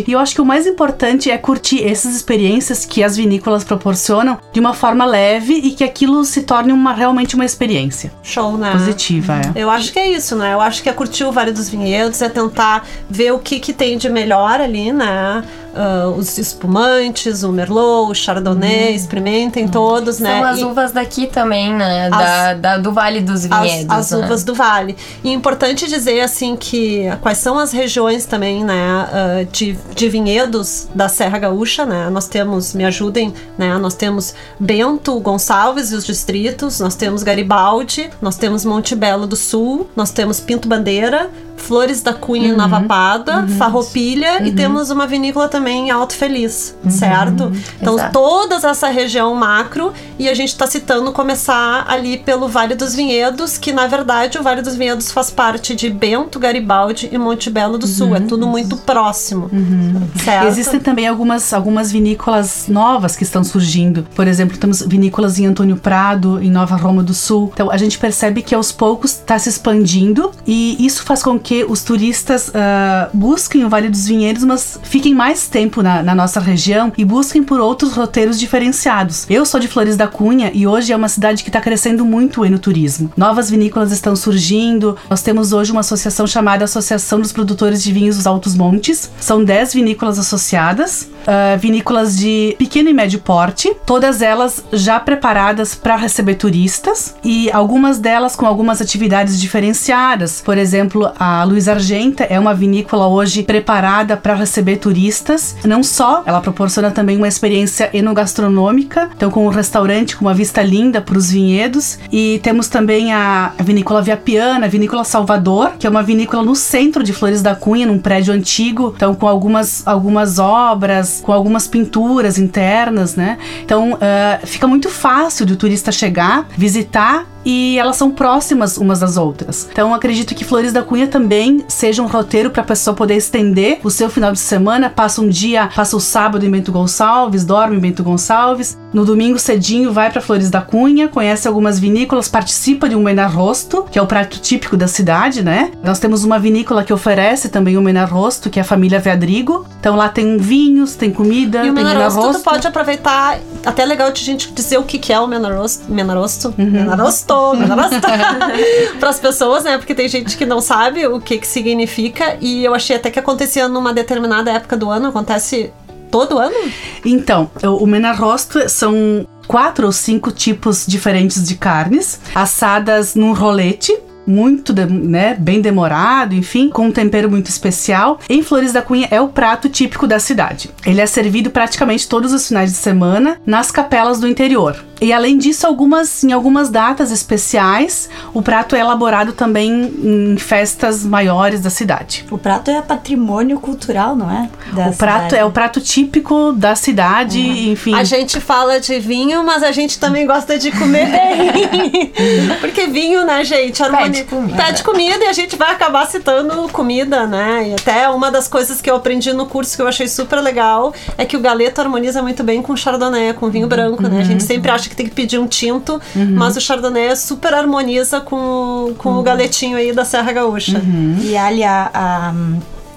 E 0.10 0.14
eu 0.14 0.20
acho 0.20 0.36
que 0.36 0.42
o 0.42 0.46
mais 0.46 0.66
importante 0.68 1.30
é 1.30 1.38
curtir 1.38 1.84
essas 1.84 2.16
experiências 2.16 2.86
que 2.86 3.04
as 3.04 3.16
vinícolas 3.16 3.64
proporcionam 3.64 4.38
de 4.52 4.60
uma 4.60 4.74
forma 4.74 5.06
leve 5.06 5.54
e 5.54 5.72
que 5.72 5.84
aquilo 5.84 6.24
se 6.26 6.44
torne 6.44 6.72
uma, 6.72 6.94
realmente 6.94 7.36
uma 7.36 7.46
experiência. 7.46 8.12
Show, 8.24 8.58
né? 8.58 8.72
Positiva, 8.72 9.42
é. 9.56 9.62
Eu 9.62 9.70
acho 9.70 9.92
que 9.92 10.00
é 10.00 10.10
isso, 10.10 10.36
né? 10.36 10.54
Eu 10.54 10.62
acho 10.62 10.82
que 10.82 10.90
é 10.90 10.94
curtir 10.94 11.24
o 11.24 11.32
Vale 11.32 11.52
dos 11.52 11.70
Vinhedos, 11.70 12.22
é 12.22 12.30
tentar 12.30 12.86
ver 13.10 13.32
o 13.32 13.40
que, 13.40 13.60
que 13.60 13.74
tem 13.74 13.98
de 13.98 14.10
melhor 14.10 14.60
ali, 14.60 14.92
né? 14.92 15.44
Uh, 15.74 16.10
os 16.18 16.38
espumantes, 16.38 17.44
o 17.44 17.52
Merlot, 17.52 18.12
o 18.12 18.16
Chardonnay, 18.16 18.92
hum. 18.92 18.96
experimentem 18.96 19.68
todos, 19.68 20.18
São 20.18 20.28
né? 20.28 20.40
São 20.40 20.50
as 20.50 20.60
e 20.60 20.64
uvas 20.64 20.92
daqui 20.92 21.28
também, 21.28 21.74
né? 21.74 22.06
As, 22.06 22.12
da, 22.12 22.54
da, 22.54 22.78
do 22.78 22.92
Vale 22.92 23.22
dos 23.22 23.46
Vinhedos. 23.46 23.90
As, 23.90 24.12
as 24.14 24.20
né? 24.20 24.26
uvas 24.26 24.44
do 24.44 24.54
Vale. 24.54 24.96
E 25.24 25.30
é 25.30 25.34
importante 25.34 25.88
dizer, 25.88 26.22
assim, 26.22 26.56
que 26.56 27.06
quais 27.22 27.38
são 27.38 27.58
as 27.58 27.72
regiões 27.72 28.26
também, 28.26 28.64
né, 28.64 29.08
uh, 29.44 29.46
de, 29.52 29.78
de 29.96 30.10
vinhedos 30.10 30.88
da 30.94 31.10
Serra 31.10 31.40
Gaúcha, 31.40 31.86
né? 31.86 32.10
Nós 32.10 32.28
temos, 32.28 32.74
me 32.74 32.86
ajudem, 32.86 33.34
né? 33.58 33.78
Nós 33.78 33.96
temos 33.96 34.34
Bento 34.60 35.20
Gonçalves 35.20 35.92
e 35.92 35.96
os 35.96 36.06
distritos, 36.06 36.80
nós 36.80 36.96
temos 36.96 37.24
Garibaldi, 37.24 38.10
nós 38.22 38.38
temos 38.38 38.64
Monte 38.64 38.96
Belo 38.96 39.26
do 39.26 39.36
Sul, 39.36 39.90
nós 39.96 40.12
temos 40.12 40.40
Pinto 40.40 40.68
Bandeira, 40.68 41.30
Flores 41.56 42.02
da 42.02 42.14
Cunha 42.14 42.50
uhum. 42.50 42.54
em 42.54 42.58
Nova 42.58 42.82
Pada, 42.82 43.42
uhum. 43.42 43.48
Farroupilha 43.48 44.40
uhum. 44.40 44.48
e 44.48 44.52
temos 44.52 44.90
uma 44.90 45.08
vinícola 45.08 45.48
também 45.48 45.63
em 45.72 45.92
Alto 45.92 46.16
Feliz, 46.16 46.76
uhum. 46.84 46.92
certo? 46.92 47.52
Então 47.82 47.96
Exato. 47.96 48.14
toda 48.14 48.56
essa 48.56 48.90
região 48.90 49.34
macro 49.36 49.94
e 50.18 50.30
a 50.30 50.34
gente 50.34 50.50
está 50.50 50.68
citando 50.68 51.12
começar 51.12 51.86
ali 51.88 52.18
pelo 52.18 52.48
Vale 52.48 52.76
dos 52.76 52.96
Vinhedos, 52.96 53.58
que 53.58 53.72
na 53.72 53.88
verdade 53.88 54.38
o 54.38 54.44
Vale 54.44 54.62
dos 54.62 54.76
Vinhedos 54.76 55.12
faz 55.12 55.30
parte 55.30 55.76
de 55.76 55.90
Bento, 55.90 56.40
Garibaldi 56.40 57.10
e 57.12 57.18
Monte 57.18 57.50
Belo 57.50 57.78
do 57.78 57.88
Sul, 57.88 58.16
é 58.16 58.20
uhum. 58.20 58.28
tudo 58.28 58.48
muito 58.48 58.78
próximo, 58.78 59.50
uhum. 59.52 60.02
certo? 60.24 60.48
Existem 60.48 60.80
também 60.80 61.08
algumas, 61.08 61.54
algumas 61.54 61.92
vinícolas 61.92 62.66
novas 62.68 63.16
que 63.16 63.24
estão 63.24 63.44
surgindo, 63.44 64.06
por 64.16 64.28
exemplo, 64.28 64.58
temos 64.58 64.82
vinícolas 64.82 65.40
em 65.40 65.46
Antônio 65.46 65.78
Prado, 65.78 66.42
em 66.42 66.52
Nova 66.52 66.76
Roma 66.76 67.04
do 67.04 67.14
Sul, 67.14 67.52
então 67.54 67.72
a 67.72 67.78
gente 67.78 67.98
percebe 67.98 68.42
que 68.42 68.56
aos 68.56 68.72
poucos 68.72 69.12
está 69.12 69.38
se 69.38 69.50
expandindo 69.50 70.32
e 70.46 70.84
isso 70.86 71.04
faz 71.04 71.22
com 71.24 71.40
que 71.40 71.64
os 71.64 71.84
turistas 71.84 72.50
uh, 72.50 73.10
busquem 73.14 73.64
o 73.66 73.70
Vale 73.70 73.90
dos 73.90 74.06
Vinhedos, 74.06 74.44
mas 74.44 74.80
fiquem 74.84 75.14
mais 75.14 75.48
tempo 75.54 75.84
na, 75.84 76.02
na, 76.02 76.16
nossa 76.16 76.40
região 76.40 76.92
e 76.98 77.06
busquem 77.06 77.44
por 77.44 77.60
outros 77.60 77.94
roteiros 77.94 78.40
diferenciados. 78.40 79.28
Eu 79.30 79.46
sou 79.46 79.60
de 79.60 79.68
Flores 79.68 79.96
da 79.96 80.08
Cunha 80.08 80.50
e 80.52 80.66
hoje 80.66 80.92
é 80.92 80.96
uma 80.96 81.08
cidade 81.08 81.44
que 81.44 81.50
está 81.50 81.62
crescendo 81.62 82.04
muito 82.04 82.44
no 82.44 82.58
turismo. 82.58 83.14
Novas 83.16 83.52
vinícolas 83.52 83.92
estão 83.92 84.16
surgindo. 84.16 84.98
Nós 85.08 85.22
temos 85.22 85.54
hoje 85.54 85.72
uma 85.72 85.82
associação 85.82 86.26
chamada 86.26 86.66
Associação 86.66 87.20
dos 87.20 87.32
Produtores 87.32 87.84
de 87.84 87.94
Vinhos 87.94 88.18
dos 88.18 88.26
Altos 88.26 88.56
Montes. 88.56 89.12
São 89.20 89.44
10 89.44 89.76
vinícolas 89.76 90.18
associadas, 90.18 91.04
uh, 91.04 91.60
vinícolas 91.60 92.18
de 92.18 92.56
pequeno 92.58 92.90
e 92.90 92.94
médio 92.94 93.20
porte, 93.20 93.76
todas 93.86 94.24
elas 94.24 94.64
já 94.74 95.00
preparadas 95.00 95.76
para 95.76 95.96
receber 95.96 96.34
turistas 96.36 97.16
e 97.24 97.52
algumas 97.52 98.00
delas 98.00 98.36
com 98.36 98.48
algumas 98.48 98.82
atividades 98.82 99.40
diferenciadas. 99.40 100.42
Por 100.42 100.58
exemplo, 100.58 101.12
a 101.20 101.44
Luiz 101.44 101.68
Argenta 101.68 102.24
é 102.24 102.40
uma 102.40 102.56
vinícola 102.56 103.08
hoje 103.08 103.44
preparada 103.44 104.18
para 104.18 104.34
receber 104.34 104.78
turistas. 104.78 105.43
Não 105.66 105.84
só, 105.84 106.24
ela 106.26 106.42
proporciona 106.42 106.92
também 106.92 107.18
uma 107.18 107.28
experiência 107.28 107.90
enogastronômica, 107.94 109.10
então 109.16 109.30
com 109.30 109.46
um 109.46 109.50
restaurante 109.50 110.16
com 110.16 110.26
uma 110.26 110.34
vista 110.34 110.62
linda 110.62 111.02
para 111.02 111.18
os 111.18 111.32
vinhedos. 111.32 112.00
E 112.12 112.40
temos 112.44 112.68
também 112.68 113.14
a, 113.14 113.54
vinícola 113.60 114.02
Viapiana, 114.02 114.66
a 114.66 114.70
vinícola 114.70 115.04
Salvador, 115.04 115.74
que 115.78 115.88
é 115.88 115.90
uma 115.90 116.04
vinícola 116.04 116.44
no 116.44 116.56
centro 116.56 117.04
de 117.04 117.14
Flores 117.14 117.42
da 117.42 117.56
Cunha, 117.56 117.86
num 117.86 118.00
prédio 118.00 118.34
antigo, 118.34 118.94
então 118.96 119.16
com 119.16 119.28
algumas, 119.28 119.86
algumas 119.86 120.40
obras, 120.40 121.22
com 121.24 121.32
algumas 121.32 121.68
pinturas 121.68 122.38
internas, 122.38 123.16
né? 123.16 123.38
Então 123.64 123.94
uh, 123.94 124.46
fica 124.46 124.68
muito 124.68 124.90
fácil 124.90 125.46
do 125.46 125.56
turista 125.56 125.92
chegar, 125.92 126.48
visitar 126.58 127.26
e 127.46 127.78
elas 127.78 127.96
são 127.96 128.12
próximas 128.12 128.78
umas 128.78 129.00
das 129.00 129.18
outras. 129.18 129.68
Então 129.72 129.94
acredito 129.94 130.36
que 130.36 130.46
Flores 130.46 130.74
da 130.74 130.82
Cunha 130.82 131.08
também 131.08 131.64
seja 131.68 132.02
um 132.02 132.08
roteiro 132.08 132.52
para 132.52 132.62
a 132.62 132.66
pessoa 132.66 132.96
poder 132.96 133.16
estender 133.16 133.80
o 133.84 133.90
seu 133.90 134.10
final 134.10 134.32
de 134.32 134.40
semana, 134.40 134.90
passa 134.90 135.22
um 135.22 135.28
dia, 135.28 135.70
passa 135.74 135.96
o 135.96 136.00
sábado 136.00 136.46
em 136.46 136.52
Bento 136.52 136.72
Gonçalves, 136.72 137.46
dorme 137.46 137.78
em 137.78 137.80
Bento 137.80 138.04
Gonçalves, 138.04 138.78
no 138.94 139.04
domingo 139.04 139.40
cedinho 139.40 139.92
vai 139.92 140.12
para 140.12 140.22
Flores 140.22 140.50
da 140.50 140.62
Cunha, 140.62 141.08
conhece 141.08 141.48
algumas 141.48 141.80
vinícolas, 141.80 142.30
participa 142.30 142.88
de 142.88 142.96
um 142.96 143.04
rosto, 143.28 143.86
que 143.92 143.98
é 143.98 144.02
o 144.02 144.06
prato 144.06 144.40
típico 144.40 144.78
da 144.78 144.88
cidade, 144.88 145.44
né? 145.44 145.72
Nós 145.84 146.00
temos 146.00 146.24
uma 146.24 146.40
vinícola 146.40 146.84
que 146.84 146.94
oferece 146.94 147.50
também 147.50 147.78
um 147.78 148.06
rosto, 148.06 148.50
que 148.50 148.60
é 148.60 148.62
a 148.62 148.66
família 148.66 149.00
Veadrigo. 149.00 149.66
Então 149.80 149.96
lá 149.96 150.10
tem 150.10 150.38
vinhos, 150.38 150.96
tem 150.96 151.12
comida, 151.12 151.60
e 151.60 151.70
o 151.70 151.74
tem 151.74 151.84
Menarosto. 151.84 152.34
tu 152.34 152.40
pode 152.40 152.68
aproveitar, 152.68 153.40
até 153.66 153.84
legal 153.86 154.12
de 154.12 154.24
gente 154.24 154.52
dizer 154.52 154.78
o 154.78 154.84
que 154.84 154.98
que 154.98 155.12
é 155.12 155.20
o 155.20 155.28
Menarosto, 155.28 155.92
Menarosto, 155.92 156.54
uhum. 156.58 156.72
Menarosto, 156.72 157.56
Menarosto, 157.58 158.02
para 159.00 159.10
as 159.10 159.20
pessoas, 159.20 159.64
né? 159.64 159.78
Porque 159.78 159.96
tem 159.96 160.08
gente 160.08 160.38
que 160.38 160.46
não 160.46 160.62
sabe 160.62 161.08
o 161.08 161.20
que 161.20 161.38
que 161.38 161.48
significa 161.48 162.38
e 162.40 162.64
eu 162.64 162.74
achei 162.74 162.96
até 162.96 163.10
que 163.10 163.20
acontecia 163.20 163.68
numa 163.68 163.94
determinada 163.94 164.52
época 164.52 164.78
do 164.78 164.90
ano, 164.90 165.08
acontece 165.08 165.72
todo 166.14 166.38
ano? 166.38 166.56
Então, 167.04 167.50
o 167.64 167.88
Menarrosto 167.88 168.70
são 168.70 169.28
quatro 169.48 169.88
ou 169.88 169.92
cinco 169.92 170.32
tipos 170.32 170.86
diferentes 170.86 171.44
de 171.44 171.56
carnes 171.56 172.20
assadas 172.36 173.16
num 173.16 173.34
rolete 173.34 173.98
muito, 174.26 174.74
né, 174.74 175.36
bem 175.38 175.60
demorado, 175.60 176.34
enfim, 176.34 176.70
com 176.70 176.88
um 176.88 176.92
tempero 176.92 177.30
muito 177.30 177.48
especial. 177.48 178.20
Em 178.30 178.42
Flores 178.42 178.72
da 178.72 178.82
Cunha 178.82 179.08
é 179.12 179.20
o 179.20 179.28
prato 179.28 179.68
típico 179.68 180.08
da 180.08 180.20
cidade. 180.20 180.70
Ele 180.86 181.02
é 181.02 181.06
servido 181.06 181.50
praticamente 181.50 182.08
todos 182.08 182.32
os 182.32 182.48
finais 182.48 182.72
de 182.72 182.78
semana 182.78 183.42
nas 183.46 183.72
capelas 183.72 184.20
do 184.20 184.28
interior. 184.28 184.82
E 185.04 185.12
além 185.12 185.38
disso, 185.38 185.68
algumas, 185.68 186.24
em 186.24 186.32
algumas 186.32 186.70
datas 186.70 187.12
especiais, 187.12 188.10
o 188.34 188.42
prato 188.42 188.74
é 188.74 188.80
elaborado 188.80 189.34
também 189.34 189.94
em 190.02 190.38
festas 190.38 191.04
maiores 191.04 191.60
da 191.60 191.70
cidade. 191.70 192.26
O 192.32 192.38
prato 192.38 192.72
é 192.72 192.82
patrimônio 192.82 193.60
cultural, 193.60 194.16
não 194.16 194.32
é? 194.32 194.50
Da 194.72 194.88
o 194.88 194.96
prato 194.96 195.24
cidade. 195.24 195.36
é 195.36 195.46
o 195.46 195.52
prato 195.52 195.82
típico 195.82 196.54
da 196.54 196.74
cidade, 196.74 197.40
enfim. 197.70 197.94
A 197.94 198.06
gente 198.06 198.40
fala 198.40 198.80
de 198.80 198.98
vinho, 199.00 199.44
mas 199.44 199.62
a 199.62 199.74
gente 199.74 200.00
também 200.00 200.26
gosta 200.26 200.58
de 200.58 200.72
comer 200.72 201.08
bem. 201.12 202.14
Porque 202.62 202.88
vinho, 202.88 203.26
né, 203.26 203.44
gente? 203.44 203.84
Harmoni... 203.84 204.04
Pede 204.04 204.24
comida. 204.24 204.64
Pede 204.64 204.84
comida 204.84 205.26
e 205.26 205.28
a 205.28 205.34
gente 205.34 205.58
vai 205.58 205.72
acabar 205.72 206.08
citando 206.08 206.70
comida, 206.70 207.28
né? 207.28 207.70
E 207.70 207.74
até 207.74 208.10
uma 208.10 208.32
das 208.32 208.48
coisas 208.48 208.80
que 208.80 208.90
eu 208.90 208.96
aprendi 208.96 209.34
no 209.34 209.48
curso 209.48 209.76
que 209.76 209.82
eu 209.82 209.88
achei 209.88 210.08
super 210.08 210.40
legal 210.40 210.94
é 211.18 211.26
que 211.26 211.36
o 211.36 211.42
galeto 211.42 211.82
harmoniza 211.82 212.22
muito 212.22 212.42
bem 212.42 212.62
com 212.62 212.74
chardonnay, 212.76 213.34
com 213.34 213.50
vinho 213.50 213.68
branco, 213.68 214.02
né? 214.04 214.22
A 214.22 214.24
gente 214.24 214.44
sempre 214.44 214.72
acha 214.72 214.90
que 214.90 214.93
tem 214.96 215.08
que 215.08 215.16
pedir 215.16 215.40
um 215.40 215.48
tinto, 215.48 216.00
mas 216.16 216.56
o 216.58 216.62
chardonnay 216.62 217.16
super 217.16 217.54
harmoniza 217.54 218.22
com, 218.22 218.94
com 218.98 219.20
o 219.20 219.24
galetinho 219.24 219.78
aí 219.78 219.94
da 219.94 220.06
Serra 220.06 220.32
Gaúcha. 220.32 220.82
E 221.22 221.36
ali 221.38 221.64
a, 221.64 221.90
a 221.94 222.34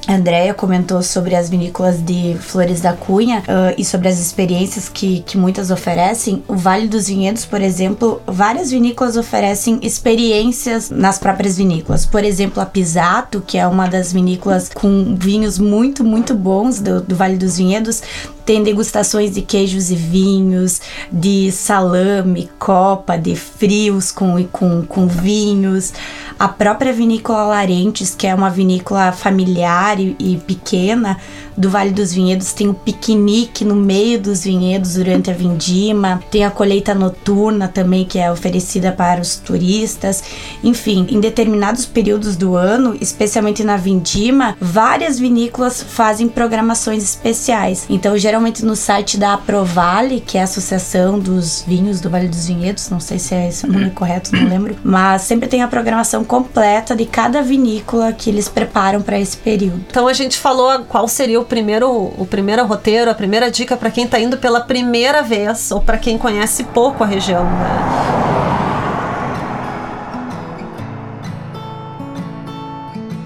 Andrea 0.08 0.54
comentou 0.54 1.02
sobre 1.02 1.34
as 1.34 1.50
vinícolas 1.50 2.00
de 2.00 2.36
Flores 2.40 2.80
da 2.80 2.92
Cunha 2.92 3.42
ah, 3.48 3.74
e 3.76 3.84
sobre 3.84 4.08
as 4.08 4.18
experiências 4.20 4.88
que, 4.88 5.20
que 5.20 5.36
muitas 5.36 5.70
oferecem. 5.70 6.42
O 6.46 6.54
Vale 6.54 6.86
dos 6.86 7.08
Vinhedos, 7.08 7.44
por 7.44 7.60
exemplo, 7.60 8.22
várias 8.26 8.70
vinícolas 8.70 9.16
oferecem 9.16 9.80
experiências 9.82 10.90
nas 10.90 11.18
próprias 11.18 11.56
vinícolas. 11.56 12.06
Por 12.06 12.24
exemplo, 12.24 12.62
a 12.62 12.66
Pisato, 12.66 13.42
que 13.44 13.58
é 13.58 13.66
uma 13.66 13.88
das 13.88 14.12
vinícolas 14.12 14.68
com 14.72 15.16
vinhos 15.18 15.58
muito, 15.58 16.04
muito 16.04 16.34
bons 16.34 16.80
do, 16.80 17.00
do 17.00 17.16
Vale 17.16 17.36
dos 17.36 17.56
Vinhedos, 17.56 18.02
tem 18.46 18.62
degustações 18.62 19.34
de 19.34 19.42
queijos 19.42 19.90
e 19.90 19.96
vinhos, 19.96 20.80
de 21.10 21.50
salame, 21.50 22.48
copa, 22.60 23.18
de 23.18 23.34
frios 23.34 24.12
com, 24.12 24.42
com, 24.44 24.86
com 24.86 25.08
vinhos. 25.08 25.92
A 26.38 26.46
própria 26.46 26.92
vinícola 26.92 27.42
Larentes, 27.42 28.14
que 28.14 28.24
é 28.24 28.32
uma 28.32 28.48
vinícola 28.48 29.10
familiar 29.10 29.98
e, 29.98 30.14
e 30.20 30.36
pequena 30.36 31.18
do 31.56 31.70
Vale 31.70 31.90
dos 31.90 32.12
Vinhedos, 32.12 32.52
tem 32.52 32.68
um 32.68 32.74
piquenique 32.74 33.64
no 33.64 33.74
meio 33.74 34.20
dos 34.20 34.44
vinhedos 34.44 34.94
durante 34.94 35.30
a 35.30 35.34
vindima. 35.34 36.22
Tem 36.30 36.44
a 36.44 36.50
colheita 36.50 36.94
noturna 36.94 37.68
também, 37.68 38.04
que 38.04 38.18
é 38.18 38.30
oferecida 38.30 38.92
para 38.92 39.20
os 39.20 39.36
turistas. 39.36 40.22
Enfim, 40.62 41.06
em 41.10 41.20
determinados 41.20 41.86
períodos 41.86 42.36
do 42.36 42.56
ano, 42.56 42.96
especialmente 43.00 43.64
na 43.64 43.76
vindima, 43.76 44.56
várias 44.60 45.18
vinícolas 45.18 45.82
fazem 45.82 46.28
programações 46.28 47.02
especiais. 47.02 47.86
Então, 47.88 48.16
geralmente 48.18 48.64
no 48.64 48.76
site 48.76 49.16
da 49.16 49.34
Aprovale, 49.34 50.20
que 50.20 50.38
é 50.38 50.42
a 50.42 50.44
Associação 50.44 51.18
dos 51.18 51.64
Vinhos 51.66 52.00
do 52.00 52.10
Vale 52.10 52.28
dos 52.28 52.46
Vinhedos, 52.46 52.90
não 52.90 53.00
sei 53.00 53.18
se 53.18 53.34
é 53.34 53.48
esse 53.48 53.64
o 53.64 53.72
nome 53.72 53.90
correto, 53.90 54.34
não 54.34 54.48
lembro, 54.48 54.76
mas 54.84 55.22
sempre 55.22 55.48
tem 55.48 55.62
a 55.62 55.68
programação 55.68 56.24
completa 56.24 56.94
de 56.94 57.06
cada 57.06 57.42
vinícola 57.42 58.12
que 58.12 58.28
eles 58.28 58.48
preparam 58.48 59.00
para 59.00 59.18
esse 59.18 59.36
período. 59.36 59.84
Então 59.88 60.06
a 60.06 60.12
gente 60.12 60.38
falou 60.38 60.84
qual 60.88 61.08
seria 61.08 61.40
o 61.40 61.44
primeiro, 61.46 61.90
o 61.90 62.26
primeiro 62.28 62.64
roteiro, 62.66 63.10
a 63.10 63.14
primeira 63.14 63.50
dica 63.50 63.76
para 63.76 63.90
quem 63.90 64.06
tá 64.06 64.18
indo 64.20 64.36
pela 64.36 64.60
primeira 64.60 65.22
vez 65.22 65.70
ou 65.70 65.80
para 65.80 65.96
quem 65.98 66.18
conhece 66.18 66.64
pouco 66.64 67.02
a 67.02 67.06
região, 67.06 67.44
né? 67.44 68.76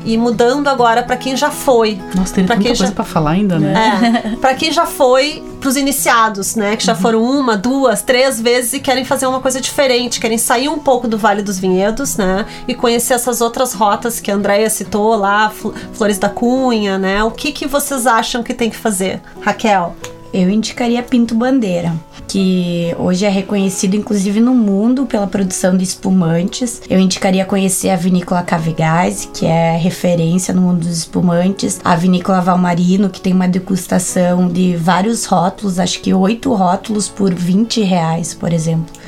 E 0.04 0.16
mudando 0.16 0.68
agora 0.68 1.02
para 1.02 1.16
quem 1.16 1.36
já 1.36 1.50
foi. 1.50 2.00
Nossa, 2.14 2.34
tem 2.34 2.44
pra 2.44 2.56
tanta 2.56 2.66
quem 2.68 2.76
coisa 2.76 2.86
já- 2.86 2.92
pra 2.92 3.04
falar 3.04 3.32
ainda, 3.32 3.58
né? 3.58 3.74
É, 4.32 4.36
para 4.40 4.54
quem 4.54 4.72
já 4.72 4.86
foi 4.86 5.42
pros 5.60 5.76
iniciados, 5.76 6.56
né, 6.56 6.74
que 6.76 6.84
já 6.84 6.94
foram 6.94 7.22
uma, 7.22 7.56
duas, 7.56 8.02
três 8.02 8.40
vezes 8.40 8.72
e 8.72 8.80
querem 8.80 9.04
fazer 9.04 9.26
uma 9.26 9.40
coisa 9.40 9.60
diferente, 9.60 10.18
querem 10.18 10.38
sair 10.38 10.68
um 10.68 10.78
pouco 10.78 11.06
do 11.06 11.18
Vale 11.18 11.42
dos 11.42 11.58
Vinhedos, 11.58 12.16
né, 12.16 12.46
e 12.66 12.74
conhecer 12.74 13.14
essas 13.14 13.40
outras 13.40 13.72
rotas 13.74 14.18
que 14.18 14.30
a 14.30 14.34
Andrea 14.34 14.68
citou 14.70 15.14
lá, 15.14 15.50
Fl- 15.50 15.70
Flores 15.92 16.18
da 16.18 16.28
Cunha, 16.28 16.98
né? 16.98 17.22
O 17.22 17.30
que 17.30 17.52
que 17.52 17.66
vocês 17.66 18.06
acham 18.06 18.42
que 18.42 18.54
tem 18.54 18.70
que 18.70 18.76
fazer, 18.76 19.20
Raquel? 19.40 19.94
Eu 20.32 20.48
indicaria 20.48 21.02
Pinto 21.02 21.34
Bandeira, 21.34 21.92
que 22.30 22.94
hoje 22.96 23.24
é 23.24 23.28
reconhecido 23.28 23.96
inclusive 23.96 24.40
no 24.40 24.54
mundo 24.54 25.04
pela 25.04 25.26
produção 25.26 25.76
de 25.76 25.82
espumantes. 25.82 26.80
Eu 26.88 27.00
indicaria 27.00 27.44
conhecer 27.44 27.90
a 27.90 27.96
vinícola 27.96 28.44
Cavegás, 28.44 29.28
que 29.34 29.46
é 29.46 29.76
referência 29.76 30.54
no 30.54 30.62
mundo 30.62 30.80
dos 30.86 30.96
espumantes. 30.98 31.80
A 31.82 31.96
vinícola 31.96 32.40
Valmarino, 32.40 33.10
que 33.10 33.20
tem 33.20 33.32
uma 33.32 33.48
degustação 33.48 34.46
de 34.46 34.76
vários 34.76 35.24
rótulos, 35.24 35.80
acho 35.80 36.00
que 36.00 36.14
oito 36.14 36.54
rótulos 36.54 37.08
por 37.08 37.34
20 37.34 37.80
reais, 37.82 38.32
por 38.32 38.52
exemplo. 38.52 38.99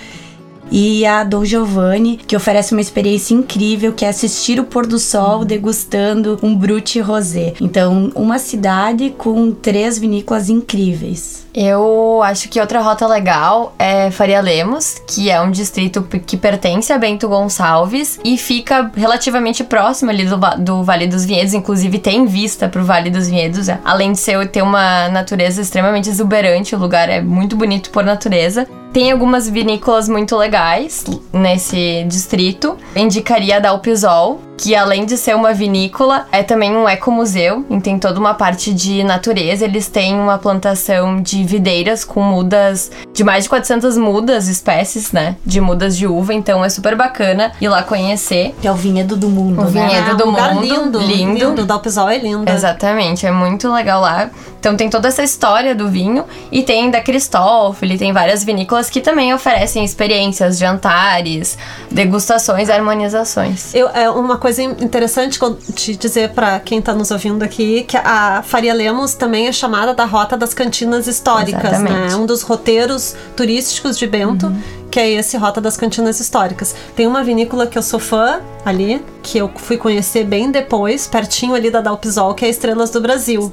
E 0.72 1.04
a 1.04 1.22
Dom 1.22 1.44
Giovanni, 1.44 2.16
que 2.16 2.34
oferece 2.34 2.72
uma 2.72 2.80
experiência 2.80 3.34
incrível, 3.34 3.92
que 3.92 4.06
é 4.06 4.08
assistir 4.08 4.58
o 4.58 4.64
pôr 4.64 4.86
do 4.86 4.98
sol 4.98 5.44
degustando 5.44 6.38
um 6.42 6.56
Brut 6.56 6.98
Rosé. 7.00 7.52
Então, 7.60 8.10
uma 8.14 8.38
cidade 8.38 9.10
com 9.10 9.52
três 9.52 9.98
vinícolas 9.98 10.48
incríveis. 10.48 11.42
Eu 11.54 12.22
acho 12.22 12.48
que 12.48 12.58
outra 12.58 12.80
rota 12.80 13.06
legal 13.06 13.74
é 13.78 14.10
Faria 14.10 14.40
Lemos, 14.40 14.96
que 15.06 15.30
é 15.30 15.38
um 15.38 15.50
distrito 15.50 16.02
que 16.26 16.38
pertence 16.38 16.90
a 16.90 16.98
Bento 16.98 17.28
Gonçalves 17.28 18.18
e 18.24 18.38
fica 18.38 18.90
relativamente 18.96 19.62
próximo 19.62 20.10
ali 20.10 20.24
do, 20.24 20.38
do 20.58 20.82
Vale 20.82 21.06
dos 21.06 21.26
Vinhedos, 21.26 21.52
inclusive 21.52 21.98
tem 21.98 22.24
vista 22.24 22.70
pro 22.70 22.84
Vale 22.84 23.10
dos 23.10 23.28
Vinhedos, 23.28 23.68
além 23.84 24.12
de 24.12 24.18
ser, 24.18 24.48
ter 24.48 24.62
uma 24.62 25.10
natureza 25.10 25.60
extremamente 25.60 26.08
exuberante, 26.08 26.74
o 26.74 26.78
lugar 26.78 27.10
é 27.10 27.20
muito 27.20 27.54
bonito 27.54 27.90
por 27.90 28.02
natureza. 28.02 28.66
Tem 28.92 29.10
algumas 29.10 29.48
vinícolas 29.48 30.06
muito 30.06 30.36
legais 30.36 31.04
nesse 31.32 32.04
distrito. 32.04 32.76
Indicaria 32.94 33.56
a 33.56 33.58
Dalpisol, 33.58 34.38
que 34.62 34.76
além 34.76 35.04
de 35.04 35.16
ser 35.18 35.34
uma 35.34 35.52
vinícola, 35.52 36.26
é 36.30 36.40
também 36.44 36.70
um 36.76 36.88
ecomuseu, 36.88 37.66
e 37.68 37.80
tem 37.80 37.98
toda 37.98 38.20
uma 38.20 38.32
parte 38.34 38.72
de 38.72 39.02
natureza. 39.02 39.64
Eles 39.64 39.88
têm 39.88 40.14
uma 40.14 40.38
plantação 40.38 41.20
de 41.20 41.42
videiras 41.42 42.04
com 42.04 42.22
mudas, 42.22 42.90
de 43.12 43.24
mais 43.24 43.42
de 43.44 43.50
400 43.50 43.96
mudas, 43.98 44.46
espécies, 44.46 45.10
né, 45.10 45.34
de 45.44 45.60
mudas 45.60 45.96
de 45.96 46.06
uva, 46.06 46.32
então 46.32 46.64
é 46.64 46.68
super 46.68 46.94
bacana 46.94 47.50
ir 47.60 47.68
lá 47.68 47.82
conhecer. 47.82 48.54
Que 48.60 48.68
é 48.68 48.70
o 48.70 48.76
vinhedo 48.76 49.16
do 49.16 49.28
mundo, 49.28 49.60
O 49.62 49.64
né? 49.64 49.70
vinhedo 49.88 50.10
É, 50.12 50.14
do 50.14 50.24
um 50.24 50.30
lugar 50.30 50.54
mundo, 50.54 50.64
lindo, 50.64 50.98
lindo. 51.00 51.44
lindo. 51.48 51.66
Dalpisol 51.66 52.08
é 52.08 52.18
lindo. 52.18 52.48
Exatamente, 52.50 53.26
é 53.26 53.32
muito 53.32 53.72
legal 53.72 54.00
lá. 54.00 54.30
Então 54.60 54.76
tem 54.76 54.88
toda 54.88 55.08
essa 55.08 55.24
história 55.24 55.74
do 55.74 55.88
vinho 55.88 56.24
e 56.52 56.62
tem 56.62 56.88
da 56.88 57.00
Cristófoli, 57.00 57.98
tem 57.98 58.12
várias 58.12 58.44
vinícolas 58.44 58.88
que 58.88 59.00
também 59.00 59.34
oferecem 59.34 59.84
experiências, 59.84 60.56
jantares, 60.56 61.58
degustações, 61.90 62.70
harmonizações. 62.70 63.74
Eu, 63.74 63.88
é 63.88 64.08
uma 64.08 64.36
coisa 64.38 64.51
interessante 64.58 65.38
que 65.38 65.44
eu 65.44 65.54
te 65.54 65.96
dizer 65.96 66.30
para 66.30 66.58
quem 66.60 66.80
tá 66.80 66.94
nos 66.94 67.10
ouvindo 67.10 67.42
aqui, 67.42 67.84
que 67.84 67.96
a 67.96 68.42
Faria 68.42 68.74
Lemos 68.74 69.14
também 69.14 69.46
é 69.46 69.52
chamada 69.52 69.94
da 69.94 70.04
Rota 70.04 70.36
das 70.36 70.54
Cantinas 70.54 71.06
Históricas, 71.06 71.72
Exatamente. 71.72 71.92
né? 71.92 72.16
Um 72.16 72.26
dos 72.26 72.42
roteiros 72.42 73.14
turísticos 73.36 73.98
de 73.98 74.06
Bento, 74.06 74.52
que 74.90 75.00
é 75.00 75.10
esse 75.10 75.36
Rota 75.36 75.60
das 75.60 75.76
Cantinas 75.76 76.20
Históricas. 76.20 76.74
Tem 76.94 77.06
uma 77.06 77.24
vinícola 77.24 77.66
que 77.66 77.78
eu 77.78 77.82
sou 77.82 77.98
fã 77.98 78.40
ali, 78.64 79.02
que 79.22 79.38
eu 79.38 79.50
fui 79.56 79.76
conhecer 79.76 80.24
bem 80.24 80.50
depois, 80.50 81.06
pertinho 81.06 81.54
ali 81.54 81.70
da 81.70 81.80
Dalpisol, 81.80 82.34
que 82.34 82.44
é 82.44 82.48
a 82.48 82.50
Estrelas 82.50 82.90
do 82.90 83.00
Brasil. 83.00 83.50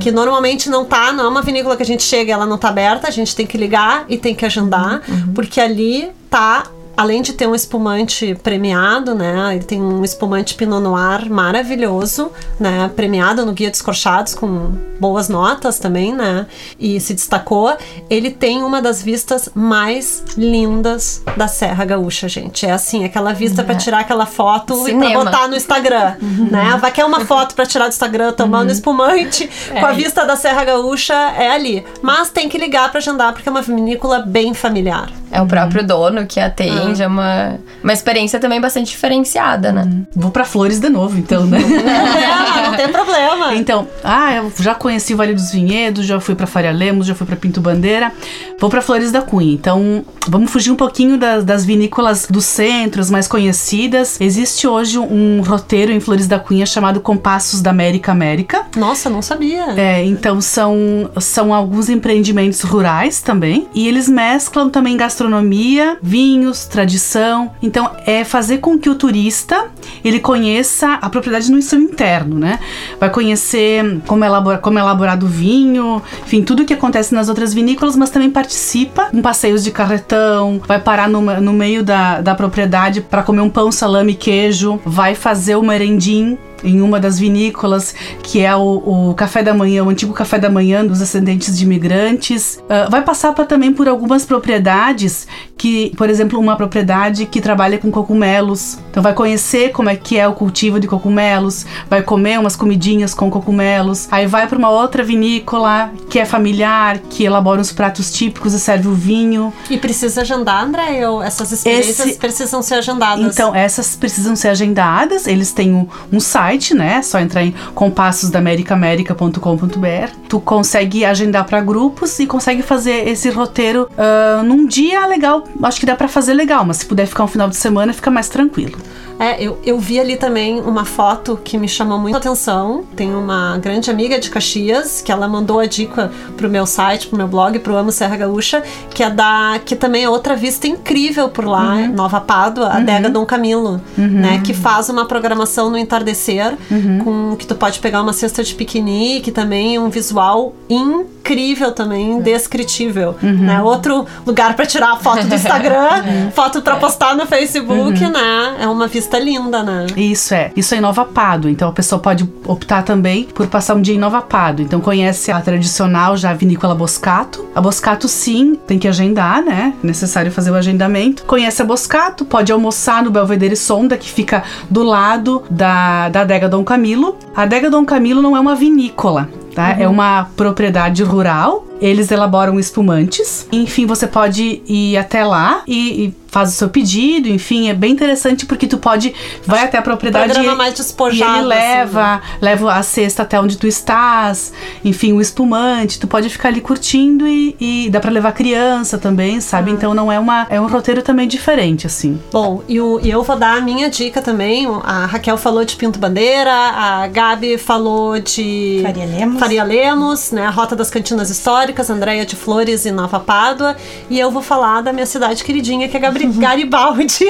Que 0.00 0.12
normalmente 0.12 0.70
não 0.70 0.84
tá, 0.84 1.12
não 1.12 1.24
é 1.24 1.28
uma 1.28 1.42
vinícola 1.42 1.76
que 1.76 1.82
a 1.82 1.86
gente 1.86 2.02
chega 2.02 2.30
e 2.30 2.32
ela 2.32 2.46
não 2.46 2.56
tá 2.56 2.68
aberta, 2.68 3.08
a 3.08 3.10
gente 3.10 3.34
tem 3.34 3.46
que 3.46 3.58
ligar 3.58 4.04
e 4.08 4.16
tem 4.16 4.34
que 4.34 4.44
agendar, 4.44 5.02
porque 5.34 5.60
ali 5.60 6.10
tá 6.30 6.64
além 6.96 7.22
de 7.22 7.32
ter 7.32 7.46
um 7.46 7.54
espumante 7.54 8.34
premiado, 8.42 9.14
né? 9.14 9.54
Ele 9.54 9.64
tem 9.64 9.80
um 9.80 10.04
espumante 10.04 10.54
Pinot 10.54 10.80
Noir 10.80 11.30
maravilhoso, 11.30 12.32
né? 12.58 12.90
Premiado 12.94 13.44
no 13.44 13.52
Guia 13.52 13.70
dos 13.70 13.82
Corchados 13.82 14.34
com 14.34 14.72
boas 14.98 15.28
notas 15.28 15.78
também, 15.78 16.14
né? 16.14 16.46
E 16.78 16.98
se 17.00 17.12
destacou. 17.14 17.76
Ele 18.08 18.30
tem 18.30 18.62
uma 18.62 18.80
das 18.80 19.02
vistas 19.02 19.50
mais 19.54 20.24
lindas 20.36 21.22
da 21.36 21.46
Serra 21.48 21.84
Gaúcha, 21.84 22.28
gente. 22.28 22.64
É 22.64 22.72
assim, 22.72 23.04
aquela 23.04 23.32
vista 23.32 23.62
pra 23.62 23.74
tirar 23.74 24.00
aquela 24.00 24.26
foto 24.26 24.74
e 24.82 24.92
Cinema. 24.92 25.22
pra 25.22 25.24
botar 25.24 25.48
no 25.48 25.56
Instagram, 25.56 26.16
né? 26.50 26.76
Vai 26.80 26.90
querer 26.90 27.06
uma 27.06 27.20
foto 27.20 27.54
pra 27.54 27.66
tirar 27.66 27.86
do 27.86 27.90
Instagram 27.90 28.32
tomando 28.32 28.70
espumante 28.70 29.48
com 29.68 29.84
a 29.84 29.92
vista 29.92 30.24
da 30.24 30.36
Serra 30.36 30.64
Gaúcha 30.64 31.14
é 31.14 31.50
ali. 31.50 31.84
Mas 32.00 32.30
tem 32.30 32.48
que 32.48 32.56
ligar 32.58 32.90
pra 32.90 32.98
agendar 32.98 33.32
porque 33.32 33.48
é 33.48 33.52
uma 33.52 33.62
vinícola 33.62 34.20
bem 34.20 34.54
familiar. 34.54 35.10
É 35.30 35.40
o 35.42 35.46
próprio 35.46 35.86
dono 35.86 36.26
que 36.26 36.40
atende, 36.86 37.02
é 37.02 37.06
uma, 37.06 37.58
uma 37.82 37.92
experiência 37.92 38.38
também 38.38 38.60
bastante 38.60 38.90
diferenciada, 38.90 39.72
né? 39.72 39.88
Vou 40.14 40.30
pra 40.30 40.44
Flores 40.44 40.78
de 40.78 40.88
novo, 40.88 41.18
então, 41.18 41.46
né? 41.46 41.58
É, 41.60 42.62
não 42.70 42.76
tem 42.76 42.88
problema. 42.88 43.54
Então, 43.54 43.86
ah, 44.02 44.34
eu 44.34 44.52
já 44.58 44.74
conheci 44.74 45.14
o 45.14 45.16
Vale 45.16 45.34
dos 45.34 45.50
Vinhedos, 45.50 46.06
já 46.06 46.20
fui 46.20 46.34
pra 46.34 46.46
Faria 46.46 46.72
Lemos, 46.72 47.06
já 47.06 47.14
fui 47.14 47.26
pra 47.26 47.36
Pinto 47.36 47.60
Bandeira, 47.60 48.12
vou 48.58 48.70
pra 48.70 48.82
Flores 48.82 49.10
da 49.10 49.22
Cunha. 49.22 49.52
Então, 49.52 50.04
vamos 50.26 50.50
fugir 50.50 50.70
um 50.70 50.76
pouquinho 50.76 51.18
das, 51.18 51.44
das 51.44 51.64
vinícolas 51.64 52.26
do 52.28 52.40
centro, 52.40 53.00
as 53.00 53.10
mais 53.10 53.28
conhecidas. 53.28 54.20
Existe 54.20 54.66
hoje 54.66 54.98
um 54.98 55.42
roteiro 55.42 55.92
em 55.92 56.00
Flores 56.00 56.26
da 56.26 56.38
Cunha 56.38 56.66
chamado 56.66 57.00
Compassos 57.00 57.60
da 57.60 57.70
América 57.70 58.12
América. 58.12 58.66
Nossa, 58.76 59.08
não 59.10 59.22
sabia. 59.22 59.66
É, 59.76 60.04
então 60.04 60.40
são, 60.40 61.10
são 61.20 61.52
alguns 61.52 61.88
empreendimentos 61.88 62.62
rurais 62.62 63.20
também. 63.20 63.68
E 63.74 63.86
eles 63.86 64.08
mesclam 64.08 64.68
também 64.68 64.96
gastronomia, 64.96 65.98
vinhos, 66.02 66.66
tradição. 66.76 67.50
Então 67.62 67.90
é 68.06 68.22
fazer 68.22 68.58
com 68.58 68.78
que 68.78 68.90
o 68.90 68.94
turista 68.94 69.68
ele 70.04 70.20
conheça 70.20 70.94
a 70.94 71.08
propriedade 71.08 71.50
no 71.50 71.60
seu 71.62 71.80
interno, 71.80 72.38
né? 72.38 72.58
Vai 73.00 73.08
conhecer 73.10 74.00
como 74.06 74.24
é, 74.24 74.58
como 74.58 74.78
é 74.78 74.82
elaborado 74.82 75.24
o 75.24 75.28
vinho, 75.28 76.02
enfim, 76.22 76.42
tudo 76.42 76.62
o 76.62 76.66
que 76.66 76.74
acontece 76.74 77.14
nas 77.14 77.28
outras 77.28 77.54
vinícolas, 77.54 77.96
mas 77.96 78.10
também 78.10 78.30
participa 78.30 79.08
em 79.12 79.22
passeios 79.22 79.64
de 79.64 79.70
carretão, 79.70 80.60
vai 80.66 80.78
parar 80.78 81.08
no, 81.08 81.20
no 81.40 81.52
meio 81.52 81.82
da, 81.82 82.20
da 82.20 82.34
propriedade 82.34 83.00
para 83.00 83.22
comer 83.22 83.40
um 83.40 83.50
pão, 83.50 83.72
salame 83.72 84.14
queijo, 84.14 84.78
vai 84.84 85.14
fazer 85.14 85.56
o 85.56 85.62
merendim 85.62 86.36
em 86.64 86.80
uma 86.80 86.98
das 86.98 87.18
vinícolas, 87.18 87.94
que 88.22 88.40
é 88.40 88.54
o, 88.54 89.10
o, 89.10 89.14
café 89.14 89.42
da 89.42 89.54
manhã, 89.54 89.84
o 89.84 89.88
antigo 89.88 90.12
café 90.12 90.38
da 90.38 90.50
manhã 90.50 90.84
dos 90.84 91.00
ascendentes 91.00 91.56
de 91.56 91.64
imigrantes. 91.64 92.58
Uh, 92.64 92.90
vai 92.90 93.02
passar 93.02 93.32
pra, 93.32 93.44
também 93.44 93.72
por 93.72 93.88
algumas 93.88 94.24
propriedades 94.24 95.26
que, 95.56 95.92
por 95.96 96.10
exemplo, 96.10 96.38
uma 96.38 96.56
propriedade 96.56 97.26
que 97.26 97.40
trabalha 97.40 97.78
com 97.78 97.90
cogumelos. 97.90 98.78
Então 98.90 99.02
vai 99.02 99.14
conhecer 99.14 99.72
como 99.72 99.88
é 99.88 99.96
que 99.96 100.18
é 100.18 100.26
o 100.26 100.32
cultivo 100.32 100.78
de 100.78 100.86
cogumelos, 100.86 101.66
vai 101.88 102.02
comer 102.02 102.38
umas 102.38 102.56
comidinhas 102.56 103.14
com 103.14 103.30
cogumelos. 103.30 104.08
Aí 104.10 104.26
vai 104.26 104.46
para 104.46 104.58
uma 104.58 104.70
outra 104.70 105.02
vinícola 105.02 105.90
que 106.10 106.18
é 106.18 106.24
familiar, 106.24 106.98
que 107.10 107.24
elabora 107.24 107.60
os 107.60 107.72
pratos 107.72 108.12
típicos 108.12 108.52
e 108.54 108.60
serve 108.60 108.88
o 108.88 108.94
vinho. 108.94 109.52
E 109.70 109.78
precisa 109.78 110.22
agendar, 110.22 110.64
André? 110.64 111.08
Ou 111.08 111.22
essas 111.22 111.52
experiências 111.52 112.00
Esse... 112.00 112.18
precisam 112.18 112.62
ser 112.62 112.74
agendadas? 112.76 113.34
Então, 113.34 113.54
essas 113.54 113.96
precisam 113.96 114.36
ser 114.36 114.48
agendadas. 114.48 115.26
Eles 115.26 115.52
têm 115.52 115.74
um, 115.74 115.88
um 116.12 116.20
site, 116.20 116.45
né? 116.74 116.96
É 116.98 117.02
só 117.02 117.18
entrar 117.18 117.44
em 117.44 117.54
compassosdaamericaamerica.com.br. 117.74 120.10
Tu 120.28 120.40
consegue 120.40 121.04
agendar 121.04 121.44
para 121.44 121.60
grupos 121.60 122.18
e 122.18 122.26
consegue 122.26 122.62
fazer 122.62 123.06
esse 123.08 123.28
roteiro 123.30 123.88
uh, 123.92 124.42
num 124.42 124.66
dia 124.66 125.06
legal 125.06 125.44
acho 125.62 125.80
que 125.80 125.86
dá 125.86 125.94
para 125.94 126.08
fazer 126.08 126.34
legal, 126.34 126.64
mas 126.64 126.78
se 126.78 126.86
puder 126.86 127.06
ficar 127.06 127.24
um 127.24 127.28
final 127.28 127.48
de 127.48 127.56
semana, 127.56 127.92
fica 127.92 128.10
mais 128.10 128.28
tranquilo. 128.28 128.78
É, 129.18 129.42
eu, 129.42 129.58
eu 129.64 129.78
vi 129.78 129.98
ali 129.98 130.16
também 130.16 130.60
uma 130.60 130.84
foto 130.84 131.38
que 131.42 131.56
me 131.56 131.68
chamou 131.68 131.98
muito 131.98 132.14
a 132.14 132.18
atenção. 132.18 132.84
Tem 132.94 133.14
uma 133.14 133.58
grande 133.58 133.90
amiga 133.90 134.18
de 134.18 134.30
Caxias 134.30 135.00
que 135.00 135.10
ela 135.10 135.26
mandou 135.26 135.58
a 135.58 135.66
dica 135.66 136.10
pro 136.36 136.48
meu 136.48 136.66
site, 136.66 137.08
pro 137.08 137.16
meu 137.16 137.26
blog, 137.26 137.58
pro 137.58 137.76
Amo 137.76 137.90
Serra 137.90 138.16
Gaúcha, 138.16 138.62
que 138.90 139.02
é 139.02 139.10
da 139.10 139.58
que 139.64 139.74
também 139.74 140.04
é 140.04 140.08
outra 140.08 140.36
vista 140.36 140.66
incrível 140.66 141.28
por 141.28 141.46
lá, 141.46 141.76
uhum. 141.76 141.92
Nova 141.92 142.20
Pádua, 142.20 142.66
a 142.66 142.70
uhum. 142.72 142.76
Adega 142.76 143.08
Dom 143.08 143.24
Camilo, 143.24 143.80
uhum. 143.96 144.06
né, 144.06 144.40
que 144.44 144.52
faz 144.52 144.88
uma 144.88 145.06
programação 145.06 145.70
no 145.70 145.78
entardecer 145.78 146.56
uhum. 146.70 146.98
com 147.02 147.36
que 147.36 147.46
tu 147.46 147.54
pode 147.54 147.78
pegar 147.80 148.02
uma 148.02 148.12
cesta 148.12 148.42
de 148.44 148.54
piquenique, 148.54 149.30
também 149.30 149.78
um 149.78 149.88
visual 149.88 150.54
incrível 150.68 151.72
também, 151.72 152.20
descritível, 152.20 153.14
uhum. 153.22 153.32
né? 153.32 153.62
Outro 153.62 154.06
lugar 154.26 154.54
para 154.54 154.66
tirar 154.66 154.96
foto 155.00 155.26
do 155.26 155.34
Instagram, 155.34 156.30
foto 156.34 156.62
para 156.62 156.76
postar 156.76 157.16
no 157.16 157.26
Facebook, 157.26 158.04
uhum. 158.04 158.10
né? 158.10 158.56
É 158.60 158.66
uma 158.66 158.86
vista 158.86 159.05
vista 159.06 159.18
linda, 159.18 159.62
né? 159.62 159.86
Isso 159.96 160.34
é. 160.34 160.50
Isso 160.56 160.74
é 160.74 160.78
em 160.78 160.80
Nova 160.80 161.04
Pado. 161.04 161.48
Então 161.48 161.68
a 161.68 161.72
pessoa 161.72 162.00
pode 162.00 162.28
optar 162.44 162.82
também 162.82 163.24
por 163.24 163.46
passar 163.46 163.74
um 163.74 163.80
dia 163.80 163.94
em 163.94 163.98
Nova 163.98 164.20
Pado. 164.20 164.60
Então 164.60 164.80
conhece 164.80 165.30
a 165.30 165.40
tradicional 165.40 166.16
já 166.16 166.30
a 166.30 166.34
vinícola 166.34 166.74
Boscato. 166.74 167.46
A 167.54 167.60
Boscato 167.60 168.08
sim, 168.08 168.58
tem 168.66 168.78
que 168.78 168.88
agendar, 168.88 169.42
né? 169.42 169.72
Necessário 169.82 170.32
fazer 170.32 170.50
o 170.50 170.54
agendamento. 170.54 171.24
Conhece 171.24 171.62
a 171.62 171.64
Boscato, 171.64 172.24
pode 172.24 172.50
almoçar 172.50 173.02
no 173.02 173.10
Belvedere 173.10 173.56
Sonda, 173.56 173.96
que 173.96 174.10
fica 174.10 174.42
do 174.68 174.82
lado 174.82 175.44
da, 175.48 176.08
da 176.08 176.22
adega 176.22 176.48
Dom 176.48 176.64
Camilo. 176.64 177.16
A 177.34 177.42
adega 177.42 177.70
Dom 177.70 177.84
Camilo 177.84 178.20
não 178.20 178.36
é 178.36 178.40
uma 178.40 178.56
vinícola. 178.56 179.28
Tá? 179.54 179.68
Uhum. 179.68 179.82
É 179.82 179.88
uma 179.88 180.28
propriedade 180.36 181.02
rural. 181.02 181.64
Eles 181.80 182.10
elaboram 182.10 182.58
espumantes. 182.58 183.46
Enfim, 183.52 183.86
você 183.86 184.06
pode 184.06 184.62
ir 184.66 184.96
até 184.96 185.24
lá 185.24 185.62
e, 185.66 186.06
e 186.06 186.14
faz 186.36 186.50
o 186.50 186.52
seu 186.52 186.68
pedido, 186.68 187.30
enfim, 187.30 187.70
é 187.70 187.72
bem 187.72 187.92
interessante 187.92 188.44
porque 188.44 188.66
tu 188.66 188.76
pode 188.76 189.14
vai 189.46 189.64
até 189.64 189.78
a 189.78 189.82
propriedade 189.82 190.38
e, 190.38 190.54
mais 190.54 190.74
despojado, 190.74 191.34
e 191.34 191.38
ele 191.38 191.46
leva, 191.46 192.16
assim, 192.16 192.20
né? 192.20 192.38
leva 192.42 192.74
a 192.74 192.82
cesta 192.82 193.22
até 193.22 193.40
onde 193.40 193.56
tu 193.56 193.66
estás, 193.66 194.52
enfim, 194.84 195.14
o 195.14 195.20
espumante, 195.22 195.98
tu 195.98 196.06
pode 196.06 196.28
ficar 196.28 196.50
ali 196.50 196.60
curtindo 196.60 197.26
e, 197.26 197.56
e 197.58 197.88
dá 197.90 198.00
para 198.00 198.10
levar 198.10 198.32
criança 198.32 198.98
também, 198.98 199.40
sabe? 199.40 199.70
Ah. 199.70 199.74
Então 199.74 199.94
não 199.94 200.12
é 200.12 200.18
uma 200.18 200.46
é 200.50 200.60
um 200.60 200.66
roteiro 200.66 201.00
também 201.00 201.26
diferente 201.26 201.86
assim. 201.86 202.20
Bom, 202.30 202.62
e, 202.68 202.78
o, 202.82 203.00
e 203.02 203.10
eu 203.10 203.22
vou 203.22 203.36
dar 203.36 203.56
a 203.56 203.60
minha 203.62 203.88
dica 203.88 204.20
também. 204.20 204.66
A 204.84 205.06
Raquel 205.06 205.38
falou 205.38 205.64
de 205.64 205.74
Pinto 205.74 205.98
Bandeira, 205.98 206.52
a 206.52 207.06
Gabi 207.06 207.56
falou 207.56 208.20
de 208.20 208.80
Faria 208.82 209.06
Lemos, 209.06 209.40
Faria 209.40 209.64
Lemos 209.64 210.30
né? 210.32 210.44
A 210.44 210.50
Rota 210.50 210.76
das 210.76 210.90
Cantinas 210.90 211.30
Históricas, 211.30 211.65
Andréia 211.90 212.26
de 212.26 212.36
Flores 212.36 212.84
e 212.84 212.90
Nova 212.90 213.20
Pádua, 213.20 213.76
e 214.10 214.18
eu 214.18 214.30
vou 214.30 214.42
falar 214.42 214.82
da 214.82 214.92
minha 214.92 215.06
cidade 215.06 215.42
queridinha 215.42 215.88
que 215.88 215.96
é 215.96 216.00
Garibaldi. 216.38 217.24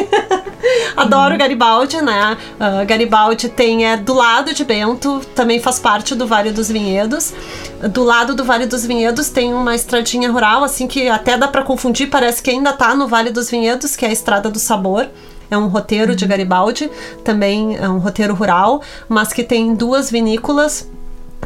Adoro 0.96 1.32
uhum. 1.32 1.38
Garibaldi, 1.38 2.00
né? 2.02 2.36
Uh, 2.54 2.86
Garibaldi 2.86 3.48
tem 3.48 3.86
é 3.86 3.96
do 3.96 4.14
lado 4.14 4.52
de 4.52 4.64
Bento, 4.64 5.20
também 5.34 5.60
faz 5.60 5.78
parte 5.78 6.14
do 6.14 6.26
Vale 6.26 6.50
dos 6.50 6.68
Vinhedos. 6.68 7.32
Do 7.90 8.02
lado 8.02 8.34
do 8.34 8.44
Vale 8.44 8.66
dos 8.66 8.84
Vinhedos 8.84 9.28
tem 9.28 9.52
uma 9.52 9.74
estradinha 9.74 10.30
rural, 10.30 10.64
assim 10.64 10.86
que 10.86 11.08
até 11.08 11.36
dá 11.36 11.48
para 11.48 11.62
confundir, 11.62 12.08
parece 12.08 12.42
que 12.42 12.50
ainda 12.50 12.72
tá 12.72 12.94
no 12.94 13.06
Vale 13.06 13.30
dos 13.30 13.50
Vinhedos, 13.50 13.94
que 13.94 14.04
é 14.04 14.08
a 14.08 14.12
Estrada 14.12 14.50
do 14.50 14.58
Sabor. 14.58 15.06
É 15.50 15.56
um 15.56 15.68
roteiro 15.68 16.10
uhum. 16.10 16.16
de 16.16 16.26
Garibaldi, 16.26 16.90
também 17.22 17.76
é 17.76 17.88
um 17.88 17.98
roteiro 17.98 18.34
rural, 18.34 18.82
mas 19.08 19.32
que 19.32 19.44
tem 19.44 19.74
duas 19.74 20.10
vinícolas 20.10 20.88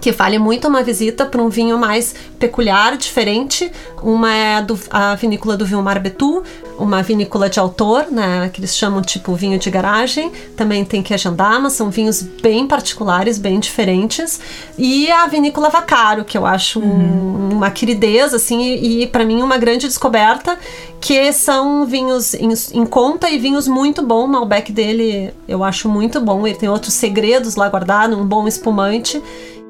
que 0.01 0.11
vale 0.13 0.39
muito 0.39 0.67
uma 0.67 0.83
visita 0.83 1.27
para 1.27 1.43
um 1.43 1.49
vinho 1.49 1.79
mais 1.79 2.15
peculiar, 2.39 2.97
diferente. 2.97 3.71
Uma 4.03 4.33
é 4.33 4.63
do, 4.63 4.79
a 4.91 5.15
vinícola 5.15 5.57
do 5.57 5.67
Vilmar 5.67 6.01
Betu, 6.01 6.43
uma 6.79 7.03
vinícola 7.03 7.51
de 7.51 7.61
autor, 7.61 8.07
né, 8.11 8.49
que 8.53 8.61
eles 8.61 8.75
chamam 8.75 9.03
tipo 9.03 9.35
vinho 9.35 9.59
de 9.59 9.71
garagem. 9.71 10.33
Também 10.57 10.85
tem 10.85 11.03
que 11.03 11.13
agendar, 11.13 11.61
mas 11.61 11.75
são 11.75 11.91
vinhos 11.91 12.23
bem 12.23 12.67
particulares, 12.67 13.37
bem 13.37 13.61
diferentes. 13.61 14.41
E 14.79 15.11
a 15.11 15.27
vinícola 15.27 15.69
Vacaro, 15.69 16.25
que 16.25 16.39
eu 16.39 16.47
acho 16.47 16.81
uhum. 16.81 17.51
uma 17.53 17.71
queridez, 17.71 18.33
assim, 18.33 18.63
e, 18.63 19.03
e 19.03 19.07
para 19.07 19.25
mim 19.25 19.43
uma 19.43 19.59
grande 19.59 19.87
descoberta, 19.87 20.59
que 21.01 21.33
são 21.33 21.85
vinhos 21.85 22.35
em, 22.35 22.53
em 22.73 22.87
conta 22.87 23.29
e 23.29 23.39
vinhos 23.39 23.69
muito 23.69 24.03
bons. 24.03 24.25
O 24.25 24.29
Malbec 24.29 24.73
dele 24.73 25.33
eu 25.47 25.63
acho 25.63 25.89
muito 25.89 26.21
bom. 26.21 26.47
Ele 26.47 26.57
tem 26.57 26.69
outros 26.69 26.95
segredos 26.95 27.57
lá 27.57 27.69
guardados, 27.69 28.17
um 28.17 28.25
bom 28.25 28.47
espumante. 28.49 29.21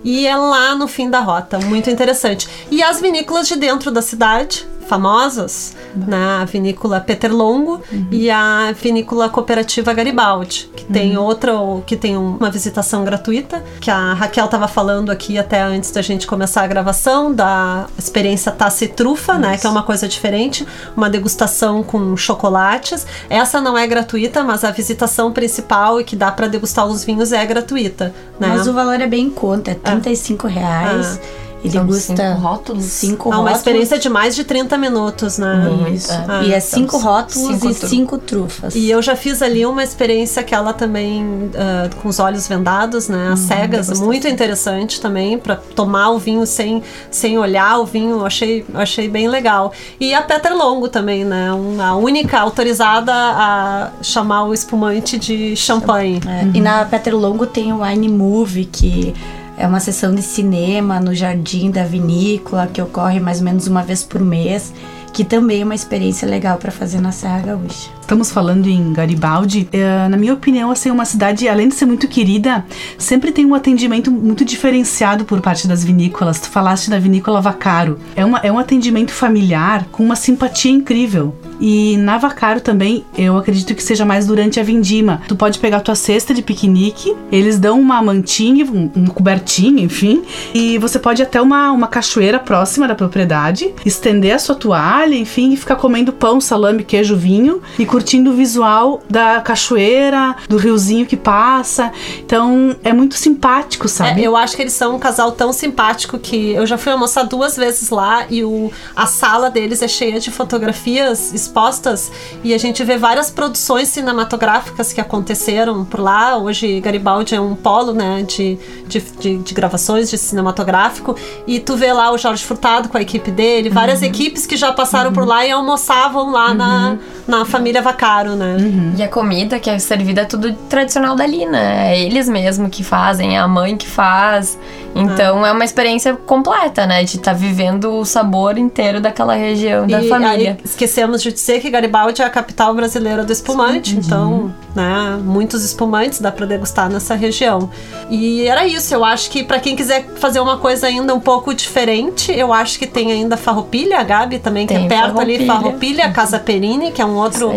E 0.02 0.26
é 0.26 0.36
lá 0.36 0.74
no 0.74 0.88
fim 0.88 1.10
da 1.10 1.20
rota, 1.20 1.58
muito 1.58 1.90
interessante. 1.90 2.48
E 2.70 2.82
as 2.82 3.00
vinícolas 3.00 3.46
de 3.46 3.56
dentro 3.56 3.90
da 3.90 4.00
cidade, 4.00 4.66
famosas, 4.90 5.76
uhum. 5.94 6.04
né? 6.08 6.38
a 6.40 6.44
vinícola 6.44 7.00
Peterlongo 7.00 7.80
uhum. 7.92 8.08
e 8.10 8.28
a 8.28 8.72
vinícola 8.72 9.28
cooperativa 9.28 9.94
Garibaldi, 9.94 10.68
que 10.74 10.82
uhum. 10.82 10.92
tem 10.92 11.16
outra, 11.16 11.52
que 11.86 11.96
tem 11.96 12.16
uma 12.16 12.50
visitação 12.50 13.04
gratuita, 13.04 13.62
que 13.80 13.88
a 13.88 14.14
Raquel 14.14 14.46
estava 14.46 14.66
falando 14.66 15.10
aqui 15.10 15.38
até 15.38 15.62
antes 15.62 15.92
da 15.92 16.02
gente 16.02 16.26
começar 16.26 16.62
a 16.62 16.66
gravação, 16.66 17.32
da 17.32 17.86
experiência 17.96 18.50
Taça 18.50 18.84
e 18.84 18.88
Trufa, 18.88 19.38
né? 19.38 19.56
Que 19.56 19.64
é 19.64 19.70
uma 19.70 19.84
coisa 19.84 20.08
diferente, 20.08 20.66
uma 20.96 21.08
degustação 21.08 21.84
com 21.84 22.16
chocolates. 22.16 23.06
Essa 23.28 23.60
não 23.60 23.78
é 23.78 23.86
gratuita, 23.86 24.42
mas 24.42 24.64
a 24.64 24.72
visitação 24.72 25.30
principal 25.32 26.00
e 26.00 26.04
que 26.04 26.16
dá 26.16 26.32
para 26.32 26.48
degustar 26.48 26.84
os 26.86 27.04
vinhos 27.04 27.32
é 27.32 27.46
gratuita. 27.46 28.12
Né? 28.40 28.48
Mas 28.48 28.66
o 28.66 28.72
valor 28.72 29.00
é 29.00 29.06
bem 29.06 29.26
em 29.26 29.30
conta, 29.30 29.70
é 29.70 29.74
35 29.74 30.48
é. 30.48 30.50
reais. 30.50 31.20
Ah. 31.22 31.49
Ele 31.62 31.72
São 31.72 31.86
gusta 31.86 32.16
cinco 32.16 32.40
rótulos. 32.40 32.84
Cinco 32.84 33.28
ah, 33.28 33.36
rótulos. 33.36 33.50
uma 33.50 33.56
experiência 33.56 33.98
de 33.98 34.08
mais 34.08 34.34
de 34.34 34.44
30 34.44 34.78
minutos, 34.78 35.38
né? 35.38 35.90
Isso. 35.94 36.12
Ah, 36.12 36.42
e 36.42 36.52
é 36.52 36.60
cinco 36.60 36.96
então, 36.96 37.00
rótulos 37.00 37.48
cinco 37.48 37.68
e 37.70 37.74
tru... 37.74 37.88
cinco 37.88 38.18
trufas. 38.18 38.74
E 38.74 38.90
eu 38.90 39.02
já 39.02 39.14
fiz 39.14 39.42
ali 39.42 39.66
uma 39.66 39.82
experiência 39.82 40.42
que 40.42 40.54
ela 40.54 40.72
também 40.72 41.22
uh, 41.24 41.94
com 42.02 42.08
os 42.08 42.18
olhos 42.18 42.48
vendados, 42.48 43.08
né? 43.08 43.30
As 43.32 43.40
hum, 43.40 43.46
cegas, 43.46 44.00
muito 44.00 44.26
interessante 44.26 45.00
também 45.00 45.38
para 45.38 45.56
tomar 45.56 46.10
o 46.10 46.18
vinho 46.18 46.46
sem, 46.46 46.82
sem 47.10 47.38
olhar 47.38 47.78
o 47.78 47.84
vinho. 47.84 48.24
Achei 48.24 48.64
achei 48.74 49.08
bem 49.08 49.28
legal. 49.28 49.72
E 49.98 50.14
a 50.14 50.22
Peter 50.22 50.56
Longo 50.56 50.88
também, 50.88 51.24
né? 51.24 51.50
a 51.82 51.94
única 51.96 52.38
autorizada 52.38 53.12
a 53.12 53.90
chamar 54.02 54.44
o 54.44 54.54
espumante 54.54 55.18
de 55.18 55.54
champanhe. 55.56 56.20
É. 56.26 56.44
Uhum. 56.44 56.50
E 56.54 56.60
na 56.60 56.84
Peter 56.84 57.14
Longo 57.14 57.46
tem 57.46 57.72
o 57.72 57.82
Wine 57.82 58.08
Movie 58.08 58.64
que 58.64 59.14
é 59.60 59.66
uma 59.66 59.78
sessão 59.78 60.14
de 60.14 60.22
cinema 60.22 60.98
no 60.98 61.14
jardim 61.14 61.70
da 61.70 61.84
vinícola 61.84 62.66
que 62.66 62.80
ocorre 62.80 63.20
mais 63.20 63.40
ou 63.40 63.44
menos 63.44 63.66
uma 63.66 63.82
vez 63.82 64.02
por 64.02 64.22
mês, 64.22 64.72
que 65.12 65.24
também 65.24 65.62
é 65.62 65.64
uma 65.64 65.74
experiência 65.74 66.26
legal 66.28 66.58
para 66.58 66.70
fazer 66.70 67.00
na 67.00 67.12
Serra 67.12 67.40
Gaúcha. 67.40 67.90
estamos 68.00 68.32
falando 68.32 68.66
em 68.66 68.92
Garibaldi, 68.92 69.68
é, 69.72 70.08
na 70.08 70.16
minha 70.16 70.34
opinião, 70.34 70.70
assim, 70.70 70.88
é 70.88 70.92
uma 70.92 71.04
cidade, 71.04 71.48
além 71.48 71.68
de 71.68 71.74
ser 71.74 71.86
muito 71.86 72.08
querida, 72.08 72.64
sempre 72.98 73.30
tem 73.30 73.46
um 73.46 73.54
atendimento 73.54 74.10
muito 74.10 74.44
diferenciado 74.44 75.24
por 75.24 75.40
parte 75.40 75.68
das 75.68 75.84
vinícolas. 75.84 76.40
Tu 76.40 76.48
falaste 76.48 76.90
da 76.90 76.98
vinícola 76.98 77.40
Vacaro. 77.40 77.98
É, 78.16 78.24
uma, 78.24 78.38
é 78.38 78.50
um 78.50 78.58
atendimento 78.58 79.12
familiar 79.12 79.86
com 79.92 80.04
uma 80.04 80.16
simpatia 80.16 80.72
incrível. 80.72 81.34
E 81.60 81.96
na 81.98 82.16
Vacaro 82.16 82.60
também, 82.60 83.04
eu 83.16 83.36
acredito 83.36 83.74
que 83.74 83.82
seja 83.82 84.04
mais 84.04 84.26
durante 84.26 84.58
a 84.58 84.62
vindima. 84.62 85.20
Tu 85.28 85.36
pode 85.36 85.58
pegar 85.58 85.80
tua 85.80 85.94
cesta 85.94 86.32
de 86.32 86.42
piquenique, 86.42 87.14
eles 87.30 87.58
dão 87.58 87.78
uma 87.78 88.02
mantinha, 88.02 88.64
um, 88.64 88.90
um 88.96 89.06
cobertinho, 89.06 89.78
enfim, 89.78 90.22
e 90.54 90.78
você 90.78 90.98
pode 90.98 91.20
ir 91.20 91.24
até 91.24 91.40
uma, 91.40 91.70
uma 91.70 91.86
cachoeira 91.86 92.38
próxima 92.38 92.88
da 92.88 92.94
propriedade, 92.94 93.74
estender 93.84 94.34
a 94.34 94.38
sua 94.38 94.54
toalha, 94.54 94.99
enfim, 95.08 95.52
e 95.52 95.56
ficar 95.56 95.76
comendo 95.76 96.12
pão, 96.12 96.40
salame, 96.40 96.84
queijo, 96.84 97.16
vinho 97.16 97.62
e 97.78 97.86
curtindo 97.86 98.30
o 98.30 98.34
visual 98.34 99.02
da 99.08 99.40
cachoeira, 99.40 100.36
do 100.48 100.56
riozinho 100.56 101.06
que 101.06 101.16
passa. 101.16 101.90
Então, 102.18 102.76
é 102.84 102.92
muito 102.92 103.14
simpático, 103.14 103.88
sabe? 103.88 104.22
É, 104.22 104.26
eu 104.26 104.36
acho 104.36 104.54
que 104.54 104.62
eles 104.62 104.72
são 104.72 104.96
um 104.96 104.98
casal 104.98 105.32
tão 105.32 105.52
simpático 105.52 106.18
que 106.18 106.50
eu 106.50 106.66
já 106.66 106.76
fui 106.76 106.92
almoçar 106.92 107.24
duas 107.24 107.56
vezes 107.56 107.90
lá 107.90 108.26
e 108.28 108.44
o, 108.44 108.70
a 108.94 109.06
sala 109.06 109.50
deles 109.50 109.82
é 109.82 109.88
cheia 109.88 110.20
de 110.20 110.30
fotografias 110.30 111.32
expostas 111.32 112.12
e 112.44 112.52
a 112.52 112.58
gente 112.58 112.84
vê 112.84 112.96
várias 112.96 113.30
produções 113.30 113.88
cinematográficas 113.88 114.92
que 114.92 115.00
aconteceram 115.00 115.84
por 115.84 116.00
lá. 116.00 116.36
Hoje 116.36 116.80
Garibaldi 116.80 117.34
é 117.34 117.40
um 117.40 117.54
polo, 117.54 117.92
né, 117.92 118.22
de, 118.22 118.58
de, 118.86 119.00
de, 119.00 119.38
de 119.38 119.54
gravações 119.54 120.10
de 120.10 120.18
cinematográfico 120.18 121.16
e 121.46 121.58
tu 121.58 121.76
vê 121.76 121.92
lá 121.92 122.12
o 122.12 122.18
Jorge 122.18 122.44
Furtado 122.44 122.88
com 122.88 122.98
a 122.98 123.02
equipe 123.02 123.30
dele, 123.30 123.70
várias 123.70 124.02
equipes 124.02 124.46
que 124.46 124.56
já 124.56 124.72
passaram 124.72 124.89
por 125.12 125.26
lá 125.26 125.46
e 125.46 125.50
almoçavam 125.50 126.30
lá 126.30 126.52
na, 126.54 126.96
na 127.26 127.44
família 127.44 127.80
Vacaro, 127.82 128.34
né? 128.36 128.56
E 128.96 129.02
a 129.02 129.08
comida 129.08 129.58
que 129.58 129.70
é 129.70 129.78
servida 129.78 130.22
é 130.22 130.24
tudo 130.24 130.52
tradicional 130.68 131.14
dali, 131.16 131.46
né? 131.46 131.94
É 131.94 132.00
eles 132.00 132.28
mesmo 132.28 132.68
que 132.68 132.82
fazem, 132.82 133.36
é 133.36 133.40
a 133.40 133.48
mãe 133.48 133.76
que 133.76 133.86
faz. 133.86 134.58
Então 134.94 135.46
é 135.46 135.52
uma 135.52 135.64
experiência 135.64 136.14
completa, 136.14 136.86
né? 136.86 137.04
De 137.04 137.16
estar 137.16 137.32
vivendo 137.32 137.92
o 137.98 138.04
sabor 138.04 138.58
inteiro 138.58 139.00
daquela 139.00 139.34
região 139.34 139.86
da 139.86 140.02
E 140.02 140.08
família. 140.08 140.50
aí, 140.52 140.56
esquecemos 140.64 141.22
de 141.22 141.32
dizer 141.32 141.60
que 141.60 141.70
Garibaldi 141.70 142.22
é 142.22 142.24
a 142.24 142.30
capital 142.30 142.74
brasileira 142.74 143.24
do 143.24 143.32
espumante, 143.32 143.96
então, 143.96 144.52
né, 144.74 145.18
muitos 145.22 145.64
espumantes 145.64 146.20
dá 146.20 146.32
para 146.32 146.46
degustar 146.46 146.88
nessa 146.90 147.14
região. 147.14 147.70
E 148.10 148.46
era 148.46 148.66
isso, 148.66 148.92
eu 148.94 149.04
acho 149.04 149.30
que 149.30 149.44
para 149.44 149.60
quem 149.60 149.76
quiser 149.76 150.06
fazer 150.16 150.40
uma 150.40 150.56
coisa 150.58 150.86
ainda 150.88 151.14
um 151.14 151.20
pouco 151.20 151.54
diferente, 151.54 152.32
eu 152.32 152.52
acho 152.52 152.78
que 152.78 152.86
tem 152.86 153.12
ainda 153.12 153.36
Farroupilha, 153.36 153.98
a 154.00 154.02
Gabi 154.02 154.38
também, 154.38 154.66
que 154.66 154.74
Tem 154.74 154.79
é 154.84 154.88
perto 154.88 155.20
ali, 155.20 155.46
Farroupilha. 155.46 156.10
Casa 156.12 156.38
Perini, 156.38 156.92
que 156.92 157.00
é 157.00 157.04
um 157.04 157.16
outro 157.16 157.50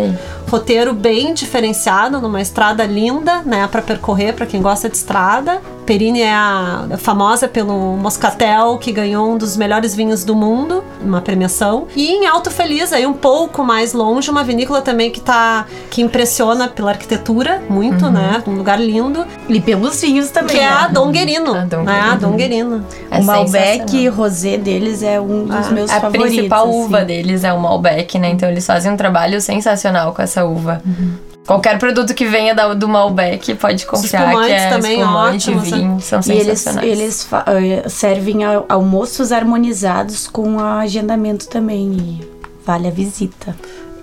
roteiro 0.48 0.92
bem 0.92 1.34
diferenciado, 1.34 2.20
numa 2.20 2.40
estrada 2.40 2.84
linda, 2.84 3.42
né, 3.44 3.66
para 3.66 3.82
percorrer 3.82 4.34
para 4.34 4.46
quem 4.46 4.62
gosta 4.62 4.88
de 4.88 4.96
estrada. 4.96 5.60
Perini 5.84 6.22
é 6.22 6.32
a 6.32 6.86
é 6.90 6.96
famosa 6.96 7.46
pelo 7.48 7.96
Moscatel, 7.96 8.78
que 8.78 8.90
ganhou 8.92 9.32
um 9.32 9.38
dos 9.38 9.56
melhores 9.56 9.94
vinhos 9.94 10.24
do 10.24 10.34
mundo, 10.34 10.82
uma 11.00 11.20
premiação. 11.20 11.86
E 11.94 12.10
em 12.12 12.26
Alto 12.26 12.50
Feliz, 12.50 12.92
aí 12.92 13.06
um 13.06 13.12
pouco 13.12 13.62
mais 13.62 13.92
longe, 13.92 14.30
uma 14.30 14.42
vinícola 14.42 14.80
também 14.82 15.10
que 15.10 15.20
tá 15.20 15.66
que 15.90 16.02
impressiona 16.02 16.68
pela 16.68 16.90
arquitetura 16.90 17.62
muito, 17.68 18.10
né? 18.10 18.42
Um 18.46 18.56
lugar 18.56 18.80
lindo, 18.80 19.26
E 19.48 19.60
pelos 19.60 20.00
vinhos 20.00 20.30
também. 20.30 20.56
que 20.56 20.62
é 20.62 20.68
né? 20.68 20.74
a 20.74 20.88
Dom 20.88 21.10
Guerino, 21.10 21.54
A 21.54 21.64
Dom 21.64 21.82
né? 21.82 22.00
A 22.00 22.14
Dom 22.16 22.32
Guerino. 22.36 22.84
É 23.10 23.18
o 23.18 23.24
Malbec 23.24 24.08
rosé 24.08 24.56
deles 24.56 25.02
é 25.02 25.20
um 25.20 25.44
dos 25.46 25.66
Ah, 25.68 25.70
meus 25.70 25.90
A 25.90 26.00
favoritos. 26.00 26.30
principal 26.32 26.68
uva 26.70 26.98
assim. 26.98 27.06
deles 27.06 27.44
é 27.44 27.52
o 27.52 27.60
Malbec, 27.60 28.18
né? 28.18 28.30
Então 28.30 28.48
eles 28.48 28.66
fazem 28.66 28.90
um 28.92 28.96
trabalho 28.96 29.40
sensacional 29.40 30.12
com 30.14 30.22
essa 30.22 30.44
uva. 30.44 30.80
Uhum. 30.84 31.12
Qualquer 31.46 31.78
produto 31.78 32.14
que 32.14 32.24
venha 32.24 32.54
da- 32.54 32.72
do 32.72 32.88
Malbec 32.88 33.54
pode 33.56 33.84
confiar 33.84 34.30
que 34.46 34.52
é 34.52 34.68
também 34.70 35.00
espumante, 35.00 35.50
ótimos, 35.50 35.70
né? 35.70 35.76
vinho, 35.78 36.00
são 36.00 36.20
E 36.26 36.30
eles, 36.32 36.46
sensacionais. 36.58 36.88
eles 36.90 37.24
fa- 37.24 37.44
eh, 37.48 37.88
servem 37.88 38.44
al- 38.44 38.64
almoços 38.68 39.30
harmonizados 39.30 40.26
com 40.26 40.58
agendamento 40.58 41.46
também. 41.48 41.92
E 41.92 42.28
vale 42.64 42.88
a 42.88 42.90
visita. 42.90 43.54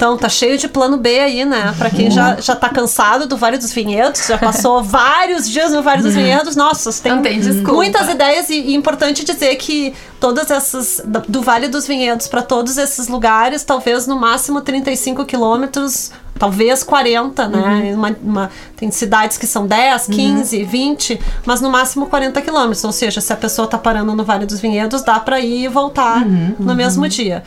Então, 0.02 0.18
tá 0.18 0.28
cheio 0.28 0.58
de 0.58 0.68
plano 0.68 0.98
B 0.98 1.20
aí, 1.20 1.46
né? 1.46 1.76
Pra 1.78 1.88
quem 1.92 2.10
já, 2.10 2.36
já 2.42 2.56
tá 2.56 2.68
cansado 2.70 3.28
do 3.28 3.38
Vale 3.38 3.60
dos 3.60 3.72
Vinhedos, 3.72 4.26
já 4.28 4.36
passou 4.36 4.82
vários 4.84 5.48
dias 5.48 5.72
no 5.72 5.84
Vale 5.84 6.02
dos 6.02 6.16
Vinhedos, 6.16 6.56
nossa, 6.56 6.92
tem, 7.04 7.12
Não 7.12 7.22
tem 7.22 7.40
desculpa. 7.40 7.74
muitas 7.74 8.10
ideias 8.10 8.50
e, 8.50 8.56
e 8.62 8.74
importante 8.74 9.24
dizer 9.24 9.56
que 9.58 9.94
todas 10.20 10.50
essas, 10.50 11.04
do 11.28 11.44
Vale 11.44 11.68
dos 11.68 11.86
Vinhedos 11.86 12.26
pra 12.28 12.42
todos 12.42 12.80
esses 12.80 13.08
lugares, 13.08 13.64
talvez 13.64 14.08
no 14.08 14.20
máximo 14.20 14.60
35 14.62 15.24
quilômetros, 15.24 16.12
talvez 16.40 16.82
40, 16.82 17.48
né? 17.48 17.94
Uma- 17.94 18.16
uma- 18.24 18.52
tem 18.76 18.90
cidades 18.90 19.38
que 19.38 19.46
são 19.46 19.68
10, 19.68 20.08
15, 20.08 20.64
20, 20.64 21.20
mas 21.46 21.62
no 21.62 21.70
máximo 21.70 22.08
40 22.08 22.42
quilômetros. 22.42 22.84
Ou 22.84 22.92
seja, 22.92 23.22
se 23.22 23.32
a 23.32 23.38
pessoa 23.38 23.68
tá 23.68 23.78
parando 23.78 24.16
no 24.16 24.24
Vale 24.24 24.48
dos 24.48 24.60
Vinhedos, 24.60 25.04
dá 25.04 25.20
pra 25.20 25.40
ir 25.40 25.66
e 25.66 25.68
voltar 25.68 26.26
no 26.58 26.74
mesmo 26.74 27.08
dia. 27.08 27.44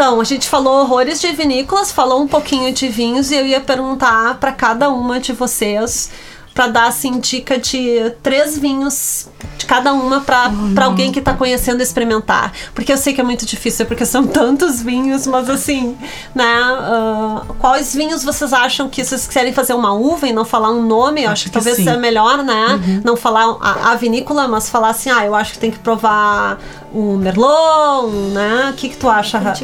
Então, 0.00 0.18
a 0.18 0.24
gente 0.24 0.48
falou 0.48 0.80
horrores 0.80 1.20
de 1.20 1.30
vinícolas, 1.32 1.92
falou 1.92 2.22
um 2.22 2.26
pouquinho 2.26 2.72
de 2.72 2.88
vinhos 2.88 3.30
e 3.30 3.34
eu 3.36 3.46
ia 3.46 3.60
perguntar 3.60 4.36
pra 4.38 4.50
cada 4.50 4.88
uma 4.88 5.20
de 5.20 5.34
vocês 5.34 6.10
pra 6.54 6.68
dar 6.68 6.86
assim 6.88 7.18
dica 7.20 7.58
de 7.58 8.10
três 8.22 8.56
vinhos 8.58 9.28
de 9.58 9.66
cada 9.66 9.92
uma 9.92 10.22
pra 10.22 10.50
pra 10.74 10.86
alguém 10.86 11.12
que 11.12 11.20
tá 11.20 11.34
conhecendo 11.34 11.82
experimentar, 11.82 12.50
porque 12.74 12.90
eu 12.90 12.96
sei 12.96 13.12
que 13.12 13.20
é 13.20 13.24
muito 13.24 13.44
difícil 13.44 13.84
porque 13.84 14.06
são 14.06 14.24
tantos 14.26 14.80
vinhos, 14.80 15.26
mas 15.26 15.50
assim, 15.50 15.94
né? 16.34 16.46
ah, 16.50 17.42
quais 17.58 17.94
vinhos 17.94 18.24
vocês 18.24 18.54
acham 18.54 18.88
que 18.88 19.04
se 19.04 19.10
vocês 19.10 19.26
quiserem 19.26 19.52
fazer 19.52 19.74
uma 19.74 19.92
uva 19.92 20.26
e 20.26 20.32
não 20.32 20.46
falar 20.46 20.70
um 20.70 20.82
nome, 20.82 21.24
eu 21.24 21.30
acho, 21.30 21.32
Acho 21.32 21.42
que 21.44 21.50
que 21.50 21.54
talvez 21.54 21.76
sim. 21.76 21.84
seja 21.84 21.98
melhor, 21.98 22.42
né? 22.42 22.80
Não 23.04 23.16
falar 23.16 23.54
a, 23.60 23.92
a 23.92 23.94
vinícola, 23.96 24.48
mas 24.48 24.70
falar 24.70 24.88
assim, 24.88 25.10
ah, 25.10 25.26
eu 25.26 25.34
acho 25.34 25.52
que 25.52 25.58
tem 25.58 25.70
que 25.70 25.78
provar 25.78 26.58
o 26.90 27.16
Merlot, 27.18 28.06
um, 28.06 28.30
né? 28.32 28.70
O 28.72 28.76
que 28.76 28.88
que 28.88 28.96
tu 28.96 29.06
acha, 29.10 29.38
Ra- 29.38 29.54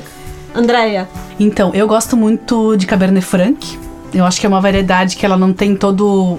Andréia? 0.56 1.08
Então, 1.38 1.72
eu 1.74 1.86
gosto 1.86 2.16
muito 2.16 2.76
de 2.76 2.86
Cabernet 2.86 3.24
Franc. 3.24 3.78
Eu 4.12 4.24
acho 4.24 4.40
que 4.40 4.46
é 4.46 4.48
uma 4.48 4.60
variedade 4.60 5.16
que 5.16 5.26
ela 5.26 5.36
não 5.36 5.52
tem 5.52 5.76
todo 5.76 6.38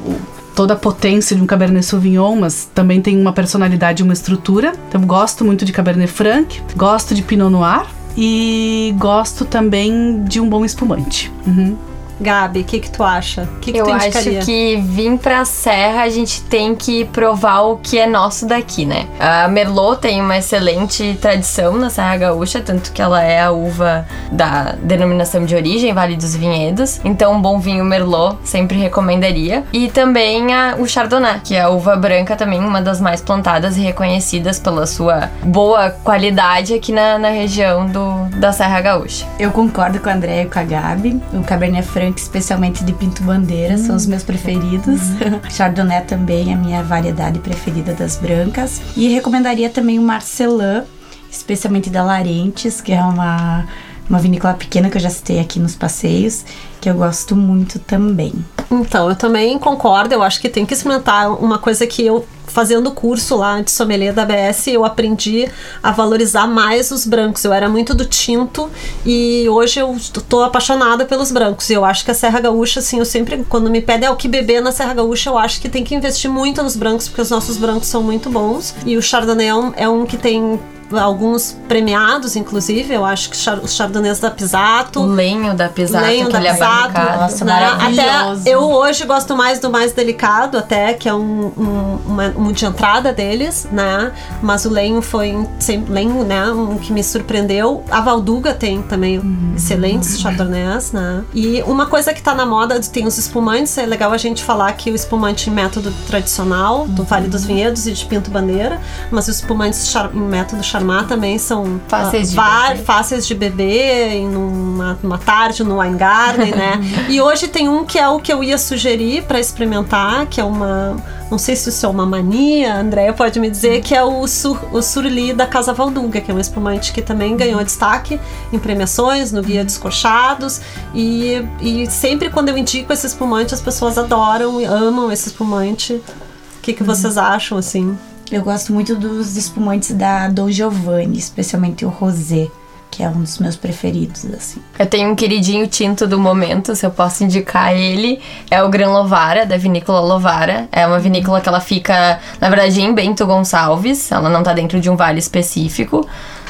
toda 0.56 0.73
a 0.73 0.75
potência 0.75 1.36
de 1.36 1.41
um 1.43 1.45
Cabernet 1.45 1.86
Sauvignon, 1.86 2.36
mas 2.36 2.67
também 2.73 2.99
tem 2.99 3.15
uma 3.21 3.32
personalidade 3.32 4.01
e 4.01 4.03
uma 4.03 4.13
estrutura. 4.13 4.73
Então, 4.89 5.01
gosto 5.01 5.45
muito 5.45 5.63
de 5.63 5.71
Cabernet 5.71 6.12
Franc, 6.12 6.60
gosto 6.75 7.13
de 7.13 7.21
Pinot 7.21 7.51
Noir 7.51 7.86
e 8.17 8.95
gosto 8.97 9.45
também 9.45 10.23
de 10.23 10.41
um 10.41 10.49
bom 10.49 10.65
espumante. 10.65 11.32
Uhum. 11.45 11.77
Gabi, 12.19 12.62
o 12.62 12.63
que 12.63 12.80
que 12.80 12.89
tu 12.89 13.03
acha? 13.03 13.43
O 13.43 13.60
que, 13.60 13.71
que 13.71 13.77
Eu 13.77 13.86
tu 13.86 13.91
acho 13.91 14.12
que 14.45 14.77
vir 14.77 15.17
pra 15.17 15.45
Serra 15.45 16.03
a 16.03 16.10
gente 16.10 16.41
tem 16.43 16.75
que 16.75 17.06
provar 17.06 17.62
o 17.62 17.77
que 17.77 17.97
é 17.99 18.08
nosso 18.08 18.45
daqui, 18.45 18.86
né? 18.86 19.06
A 19.19 19.47
Merlot 19.47 20.01
tem 20.01 20.19
uma 20.21 20.38
excelente 20.38 21.17
tradição 21.21 21.77
na 21.77 21.89
Serra 21.89 22.17
Gaúcha, 22.17 22.62
tanto 22.62 22.91
que 22.91 23.01
ela 23.01 23.21
é 23.23 23.41
a 23.41 23.51
uva 23.51 24.06
da 24.32 24.75
denominação 24.82 25.45
de 25.45 25.56
origem, 25.56 25.93
Vale 25.93 26.15
dos 26.15 26.36
Vinhedos. 26.36 26.99
Então, 27.03 27.34
um 27.34 27.41
bom 27.41 27.60
vinho 27.60 27.84
Merlot 27.86 28.38
sempre 28.43 28.77
recomendaria. 28.77 29.63
E 29.71 29.89
também 29.89 30.53
a- 30.53 30.75
o 30.77 30.88
Chardonnay, 30.88 31.39
que 31.43 31.56
é 31.56 31.62
a 31.62 31.69
uva 31.69 31.95
branca 31.95 32.36
também, 32.36 32.60
uma 32.60 32.82
das 32.82 32.99
mais 33.01 33.21
plantadas 33.21 33.77
e 33.77 33.82
reconhecidas 33.82 34.60
pela 34.60 34.86
sua 34.86 35.30
boa 35.43 35.89
qualidade 35.89 36.73
aqui 36.73 36.91
na, 36.91 37.17
na 37.17 37.30
região 37.30 37.86
do, 37.86 38.25
da 38.38 38.51
Serra 38.51 38.82
Gaúcha. 38.82 39.25
Eu 39.39 39.51
concordo 39.51 39.99
com 39.99 40.10
a 40.10 40.13
Andréia 40.13 40.43
e 40.43 40.45
com 40.45 40.60
a 40.60 40.63
Gabi. 40.63 41.21
O 41.34 41.43
Cabernet 41.43 41.86
Franc, 41.88 42.07
especialmente 42.15 42.84
de 42.84 42.93
Pinto 42.93 43.24
Bandeira, 43.24 43.78
são 43.78 43.96
os 43.96 44.06
meus 44.06 44.24
preferidos. 44.24 45.02
Chardonnay 45.50 46.02
também 46.02 46.52
é 46.52 46.54
a 46.54 46.58
minha 46.58 46.84
variedade 46.84 47.39
preferida 47.39 47.93
das 47.93 48.15
brancas. 48.15 48.82
E 48.96 49.08
recomendaria 49.10 49.70
também 49.70 50.00
o 50.00 50.02
Marcelin, 50.02 50.84
especialmente 51.30 51.89
da 51.89 52.04
Larentes, 52.04 52.82
que 52.82 52.93
é 52.93 53.02
uma, 53.02 53.65
uma 54.10 54.20
vinícola 54.20 54.54
pequena 54.54 54.89
que 54.89 54.98
eu 54.98 55.02
já 55.02 55.10
citei 55.10 55.39
aqui 55.39 55.60
nos 55.60 55.76
passeios, 55.76 56.46
que 56.80 56.89
eu 56.89 56.93
gosto 56.93 57.36
muito 57.36 57.80
também. 57.80 58.34
Então, 58.72 59.10
eu 59.10 59.15
também 59.15 59.58
concordo. 59.58 60.13
Eu 60.13 60.22
acho 60.22 60.39
que 60.41 60.50
tem 60.50 60.65
que 60.65 60.74
experimentar 60.74 61.32
uma 61.41 61.58
coisa 61.58 61.86
que 61.88 62.06
eu, 62.06 62.26
fazendo 62.46 62.88
o 62.88 62.91
curso 62.91 63.36
lá 63.36 63.62
de 63.62 63.72
sommelier 63.72 64.13
da 64.13 64.24
ABS, 64.24 64.67
eu 64.67 64.84
aprendi 64.86 65.50
a 65.82 65.91
valorizar 65.91 66.48
mais 66.48 66.91
os 66.91 67.06
brancos. 67.06 67.43
Eu 67.43 67.54
era 67.54 67.67
muito 67.70 67.93
do 67.93 68.06
tinto 68.06 68.70
e 69.06 69.48
hoje 69.50 69.80
eu 69.80 69.98
tô 70.28 70.43
apaixonada 70.43 71.06
pelos 71.06 71.32
brancos. 71.32 71.70
E 71.70 71.74
eu 71.74 71.84
acho 71.86 72.04
que 72.06 72.12
a 72.12 72.13
Serra 72.13 72.39
Gaúcha, 72.39 72.80
assim, 72.80 73.00
eu 73.00 73.06
sempre, 73.06 73.46
quando 73.50 73.70
me 73.70 73.82
pedem 73.82 74.08
"Ah, 74.08 74.12
o 74.12 74.15
que 74.15 74.28
beber 74.28 74.62
na 74.62 74.72
Serra 74.72 74.93
Gaúcha, 74.93 75.30
eu 75.30 75.38
acho 75.38 75.62
que 75.62 75.70
tem 75.70 75.84
que 75.84 75.96
investir 75.96 76.30
muito 76.30 76.62
nos 76.62 76.76
brancos, 76.76 77.08
porque 77.08 77.22
os 77.22 77.30
nossos 77.30 77.58
brancos 77.58 77.88
são 77.88 78.04
muito 78.04 78.30
bons. 78.30 78.76
E 78.86 78.98
o 78.98 79.02
Chardonnay 79.02 79.48
é 79.48 79.56
um, 79.56 79.74
é 79.76 79.89
um 79.89 80.06
que 80.06 80.17
tem 80.17 80.60
alguns 80.91 81.58
premiados, 81.67 82.36
inclusive. 82.36 82.93
Eu 82.93 83.04
acho 83.06 83.30
que 83.30 83.36
os 83.63 83.73
chardonnays 83.73 84.19
da 84.19 84.32
Pisato. 84.32 85.02
O 85.02 85.06
lenho 85.06 85.54
da 85.54 85.67
Pisato, 85.69 86.06
Lenho 86.06 86.30
da 86.30 86.39
Pisato, 86.39 86.63
abarricado. 86.63 87.21
Nossa, 87.21 87.45
né? 87.45 87.54
maravilhoso. 87.54 88.41
Até 88.41 88.50
eu 88.50 88.62
hoje 88.62 89.06
gosto 89.06 89.36
mais 89.36 89.60
do 89.60 89.69
mais 89.69 89.91
delicado, 89.93 90.58
até 90.58 90.93
que 90.93 91.08
é 91.10 91.13
um, 91.13 91.52
um, 91.58 92.00
uma- 92.06 92.34
um 92.38 92.52
de 92.52 92.65
entrada 92.65 93.12
deles, 93.12 93.67
né? 93.71 94.12
Mas 94.41 94.65
o 94.65 94.69
lenho 94.69 95.02
foi 95.02 95.47
sempre 95.60 95.91
lenho, 95.93 96.23
né? 96.23 96.45
Um 96.52 96.78
que 96.78 96.91
me 96.93 97.04
surpreendeu. 97.04 97.84
A 97.89 98.02
Valduga 98.02 98.54
tem 98.54 98.82
também 98.82 99.21
excelentes 99.56 100.19
chardonnays, 100.19 100.91
né? 100.91 101.23
E 101.34 101.62
uma 101.63 101.86
coisa 101.86 102.13
que 102.13 102.21
tá 102.21 102.34
na 102.34 102.45
moda 102.45 102.80
tem 102.80 103.06
os 103.06 103.17
espumantes. 103.17 103.78
É 103.78 103.86
legal 103.86 104.12
a 104.12 104.17
gente 104.17 104.43
falar 104.43 104.71
que 104.73 104.91
o 104.91 104.95
espumante 104.95 105.50
em 105.50 105.54
método 105.54 105.91
tradicional 106.08 106.88
do 106.88 107.04
Vale 107.04 107.28
dos 107.28 107.43
Vinhedos 107.45 107.86
e 107.88 107.91
de 107.91 108.06
Pinto 108.06 108.32
Bandeira, 108.32 108.80
mas 109.12 109.28
os 109.28 109.36
espumantes 109.38 109.93
em 110.13 110.17
método 110.19 110.63
Charmat 110.78 111.08
também 111.08 111.38
são 111.38 111.80
Fáceis 111.88 112.38
ah, 112.38 112.63
de 112.63 112.70
beber. 112.70 112.86
fáceis 112.86 113.28
de 113.28 113.36
beber 113.36 114.13
em 114.13 114.28
numa, 114.28 114.98
numa 115.02 115.18
tarde 115.18 115.63
no 115.63 115.80
wine 115.80 115.98
garden, 115.98 116.52
né? 116.52 116.80
e 117.10 117.22
hoje 117.22 117.48
tem 117.48 117.68
um 117.68 117.86
que 117.86 117.98
é 117.98 118.08
o 118.08 118.20
que 118.20 118.32
eu 118.32 118.44
ia 118.44 118.58
sugerir 118.58 119.24
para 119.24 119.40
experimentar, 119.40 120.26
que 120.28 120.40
é 120.40 120.44
uma 120.44 120.96
não 121.30 121.38
sei 121.38 121.56
se 121.56 121.70
isso 121.70 121.86
é 121.86 121.90
uma 121.90 122.06
mania, 122.06 122.74
a 122.74 122.80
Andrea 122.80 123.12
pode 123.12 123.40
me 123.40 123.50
dizer, 123.50 123.82
que 123.82 123.94
é 123.94 124.02
o, 124.02 124.26
sur, 124.28 124.58
o 124.72 124.82
Surli 124.82 125.34
da 125.34 125.46
Casa 125.46 125.74
Valduga, 125.74 126.22
que 126.22 126.32
é 126.32 126.34
um 126.34 126.40
espumante 126.40 126.94
que 126.94 127.02
também 127.02 127.36
ganhou 127.36 127.62
destaque 127.63 128.20
em 128.52 128.58
premiações, 128.58 129.32
no 129.34 129.42
Guia 129.42 129.63
Descochados. 129.63 130.62
E, 130.96 131.46
e 131.60 131.86
sempre 131.88 132.30
quando 132.30 132.50
eu 132.50 132.58
indico 132.58 132.94
esse 132.94 133.06
espumante, 133.08 133.54
as 133.54 133.62
pessoas 133.62 133.98
adoram 133.98 134.62
e 134.62 134.66
amam 134.66 135.12
esse 135.12 135.28
espumante. 135.28 135.94
O 135.96 136.62
que, 136.62 136.74
que 136.74 136.84
vocês 136.84 137.18
acham, 137.18 137.58
assim? 137.58 137.98
Eu 138.30 138.44
gosto 138.44 138.74
muito 138.74 138.96
dos 138.96 139.38
espumantes 139.38 139.92
da 139.92 140.28
Dom 140.28 140.50
Giovanni, 140.52 141.18
especialmente 141.18 141.86
o 141.86 141.90
rosé, 141.90 142.48
que 142.92 143.02
é 143.02 143.08
um 143.08 143.22
dos 143.22 143.38
meus 143.40 143.56
preferidos, 143.56 144.26
assim. 144.26 144.62
Eu 144.78 144.86
tenho 144.86 145.10
um 145.12 145.16
queridinho 145.16 145.66
tinto 145.68 146.06
do 146.06 146.20
momento, 146.20 146.76
se 146.76 146.86
eu 146.86 146.92
posso 146.92 147.24
indicar 147.24 147.74
ele. 147.74 148.20
É 148.52 148.62
o 148.62 148.70
Gran 148.70 148.90
Lovara, 148.90 149.46
da 149.46 149.56
vinícola 149.56 150.02
Lovara. 150.02 150.68
É 150.72 150.86
uma 150.86 151.00
vinícola 151.00 151.40
que 151.40 151.48
ela 151.48 151.62
fica, 151.62 152.20
na 152.42 152.50
verdade, 152.50 152.82
em 152.82 152.94
Bento 152.94 153.26
Gonçalves. 153.26 154.12
Ela 154.12 154.30
não 154.30 154.44
tá 154.44 154.52
dentro 154.54 154.80
de 154.82 154.90
um 154.90 154.98
vale 154.98 155.20
específico. 155.20 156.06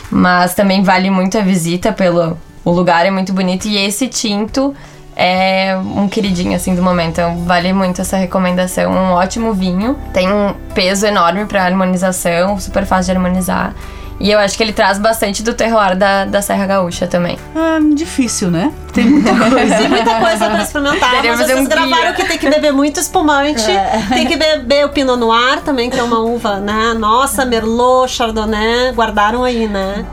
Mas 0.10 0.56
também 0.56 0.82
vale 0.82 1.10
muito 1.12 1.38
a 1.38 1.42
visita 1.42 1.92
pelo... 1.92 2.38
O 2.66 2.72
lugar 2.72 3.06
é 3.06 3.12
muito 3.12 3.34
bonito. 3.34 3.68
E 3.68 3.78
esse 3.78 4.08
tinto 4.08 4.74
é 5.19 5.75
um 5.75 6.08
queridinho, 6.08 6.56
assim, 6.56 6.75
do 6.75 6.84
momento. 6.84 7.10
Então, 7.10 7.38
vale 7.43 7.73
muito 7.73 7.99
essa 8.01 8.15
recomendação. 8.17 8.91
Um 8.91 9.13
ótimo 9.13 9.51
vinho. 9.51 9.97
Tem 10.13 10.32
um 10.32 10.53
peso 10.75 11.08
enorme 11.08 11.45
pra 11.45 11.63
harmonização. 11.63 12.60
Super 12.60 12.86
fácil 12.86 13.12
de 13.13 13.17
harmonizar. 13.17 13.73
E 14.19 14.32
eu 14.32 14.39
acho 14.39 14.58
que 14.58 14.63
ele 14.63 14.73
traz 14.73 14.97
bastante 14.97 15.43
do 15.43 15.53
terroir 15.53 15.95
da, 15.95 16.25
da 16.25 16.41
Serra 16.41 16.65
Gaúcha 16.65 17.06
também. 17.06 17.38
Ah, 17.56 17.77
difícil, 17.95 18.49
né? 18.49 18.71
Tem 18.93 19.06
muita 19.10 19.32
coisa. 19.36 19.75
Tem 19.75 19.89
muita 19.89 20.15
coisa 20.15 20.49
pra 20.49 20.62
experimentar, 20.63 21.23
mas 21.23 21.39
vocês 21.39 21.60
um 21.60 21.65
gravaram 21.65 21.89
guia. 21.89 22.13
que 22.13 22.25
tem 22.25 22.38
que 22.38 22.49
beber 22.49 22.73
muito 22.73 22.99
espumante, 22.99 23.65
tem 24.10 24.25
que 24.25 24.36
beber 24.36 24.86
o 24.86 24.89
Pinot 24.89 25.19
Noir 25.19 25.62
também, 25.62 25.89
que 25.89 25.99
é 25.99 26.03
uma 26.03 26.19
uva, 26.19 26.58
né? 26.60 26.95
Nossa, 26.97 27.45
Merlot, 27.45 28.12
Chardonnay, 28.12 28.91
guardaram 28.93 29.43
aí, 29.43 29.67
né? 29.67 30.03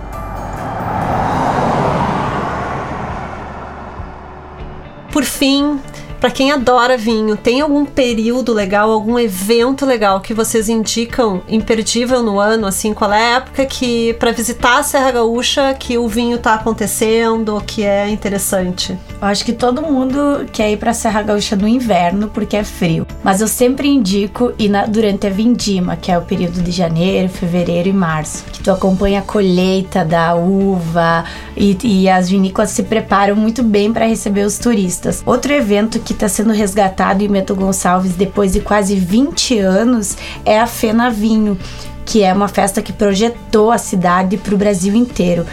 Por 5.15 5.25
fim, 5.25 5.79
pra 6.25 6.31
quem 6.31 6.51
adora 6.51 6.97
vinho, 6.97 7.37
tem 7.37 7.61
algum 7.61 7.85
período 7.85 8.55
legal, 8.55 8.91
algum 8.91 9.19
evento 9.19 9.85
legal 9.85 10.23
que 10.23 10.33
vocês 10.33 10.71
indicam 10.71 11.43
imperdível 11.47 12.23
no 12.23 12.41
ano, 12.41 12.67
assim, 12.67 12.95
qual 12.95 13.13
é 13.13 13.35
a 13.35 13.37
época 13.37 13.67
que 13.67 14.15
pra 14.15 14.33
visitar 14.33 14.79
a 14.79 14.83
Serra 14.83 15.11
Gaúcha 15.11 15.75
que 15.75 15.99
o 15.99 16.09
vinho 16.09 16.39
tá 16.39 16.55
acontecendo, 16.55 17.63
que 17.67 17.85
é 17.85 18.09
interessante? 18.09 18.97
Eu 19.21 19.29
acho 19.29 19.45
que 19.45 19.53
todo 19.53 19.83
mundo 19.83 20.47
quer 20.51 20.71
ir 20.73 20.79
pra 20.79 20.95
Serra 20.95 21.21
Gaúcha 21.21 21.57
no 21.57 21.69
inverno 21.69 22.29
porque 22.29 22.57
é 22.57 22.65
frio. 22.65 23.07
Mas 23.23 23.43
eu 23.43 23.49
sempre 23.49 23.87
indico 23.87 24.55
ir 24.59 24.71
na- 24.71 24.87
durante 24.87 25.27
a 25.27 25.31
vindima, 25.31 25.95
que 25.95 26.11
é 26.11 26.17
o 26.17 26.23
período 26.23 26.63
de 26.63 26.71
janeiro, 26.71 27.29
fevereiro 27.29 27.91
e 27.91 27.93
março. 27.93 28.45
Que 28.51 28.63
tu 28.63 28.71
acompanha 28.71 29.19
a 29.19 29.23
colheita 29.23 30.07
da 30.07 30.35
uva 30.35 31.25
e, 31.55 31.77
e 31.85 32.09
as 32.09 32.31
vinícolas 32.31 32.71
se 32.71 32.83
preparam 32.85 33.37
muito 33.37 33.63
bem 33.63 33.93
para 33.93 34.07
receber 34.07 34.45
os 34.47 34.57
turistas. 34.59 35.23
Outro 35.27 35.53
evento 35.53 35.99
que 36.01 36.14
está 36.15 36.29
sendo 36.29 36.53
resgatado 36.53 37.23
em 37.23 37.29
Meto 37.29 37.55
Gonçalves 37.55 38.15
depois 38.15 38.53
de 38.53 38.61
quase 38.61 38.97
20 38.97 39.59
anos 39.59 40.17
é 40.45 40.59
a 40.59 40.67
Fena 40.67 41.11
Vinho, 41.11 41.59
que 42.05 42.23
é 42.23 42.33
uma 42.33 42.49
festa 42.49 42.81
que 42.81 42.93
projetou 42.93 43.71
a 43.71 43.79
cidade 43.79 44.37
para 44.37 44.55
o 44.55 44.59
Brasil 44.59 44.95
inteiro 44.95 45.47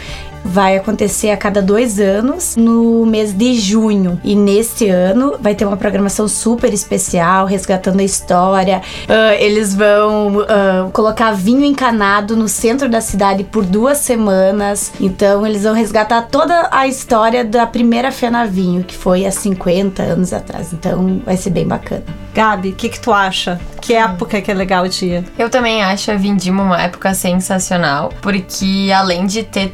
vai 0.44 0.76
acontecer 0.76 1.30
a 1.30 1.36
cada 1.36 1.62
dois 1.62 1.98
anos 1.98 2.56
no 2.56 3.06
mês 3.06 3.32
de 3.32 3.54
junho. 3.54 4.20
E 4.24 4.34
neste 4.34 4.88
ano 4.88 5.36
vai 5.40 5.54
ter 5.54 5.64
uma 5.64 5.76
programação 5.76 6.28
super 6.28 6.72
especial, 6.72 7.46
resgatando 7.46 8.00
a 8.00 8.04
história. 8.04 8.82
Ah, 9.08 9.34
eles 9.36 9.74
vão 9.74 10.44
ah, 10.48 10.88
colocar 10.92 11.32
vinho 11.32 11.64
encanado 11.64 12.36
no 12.36 12.48
centro 12.48 12.88
da 12.88 13.00
cidade 13.00 13.44
por 13.44 13.64
duas 13.64 13.98
semanas. 13.98 14.92
Então 15.00 15.46
eles 15.46 15.62
vão 15.62 15.74
resgatar 15.74 16.22
toda 16.22 16.68
a 16.70 16.86
história 16.86 17.44
da 17.44 17.66
primeira 17.66 18.10
Fena 18.10 18.46
Vinho, 18.46 18.84
que 18.84 18.96
foi 18.96 19.26
há 19.26 19.30
50 19.30 20.02
anos 20.02 20.32
atrás. 20.32 20.72
Então 20.72 21.22
vai 21.24 21.36
ser 21.36 21.50
bem 21.50 21.66
bacana. 21.66 22.04
Gabi, 22.34 22.70
o 22.70 22.74
que, 22.74 22.88
que 22.88 22.98
tu 22.98 23.12
acha? 23.12 23.60
Que 23.80 23.94
época 23.94 24.40
que 24.40 24.50
é 24.50 24.54
legal 24.54 24.88
de 24.88 25.04
ir? 25.04 25.24
Eu 25.38 25.50
também 25.50 25.82
acho 25.82 26.10
a 26.10 26.14
Vindima 26.14 26.62
uma 26.62 26.80
época 26.80 27.12
sensacional, 27.12 28.10
porque 28.22 28.90
além 28.94 29.26
de 29.26 29.42
ter 29.42 29.68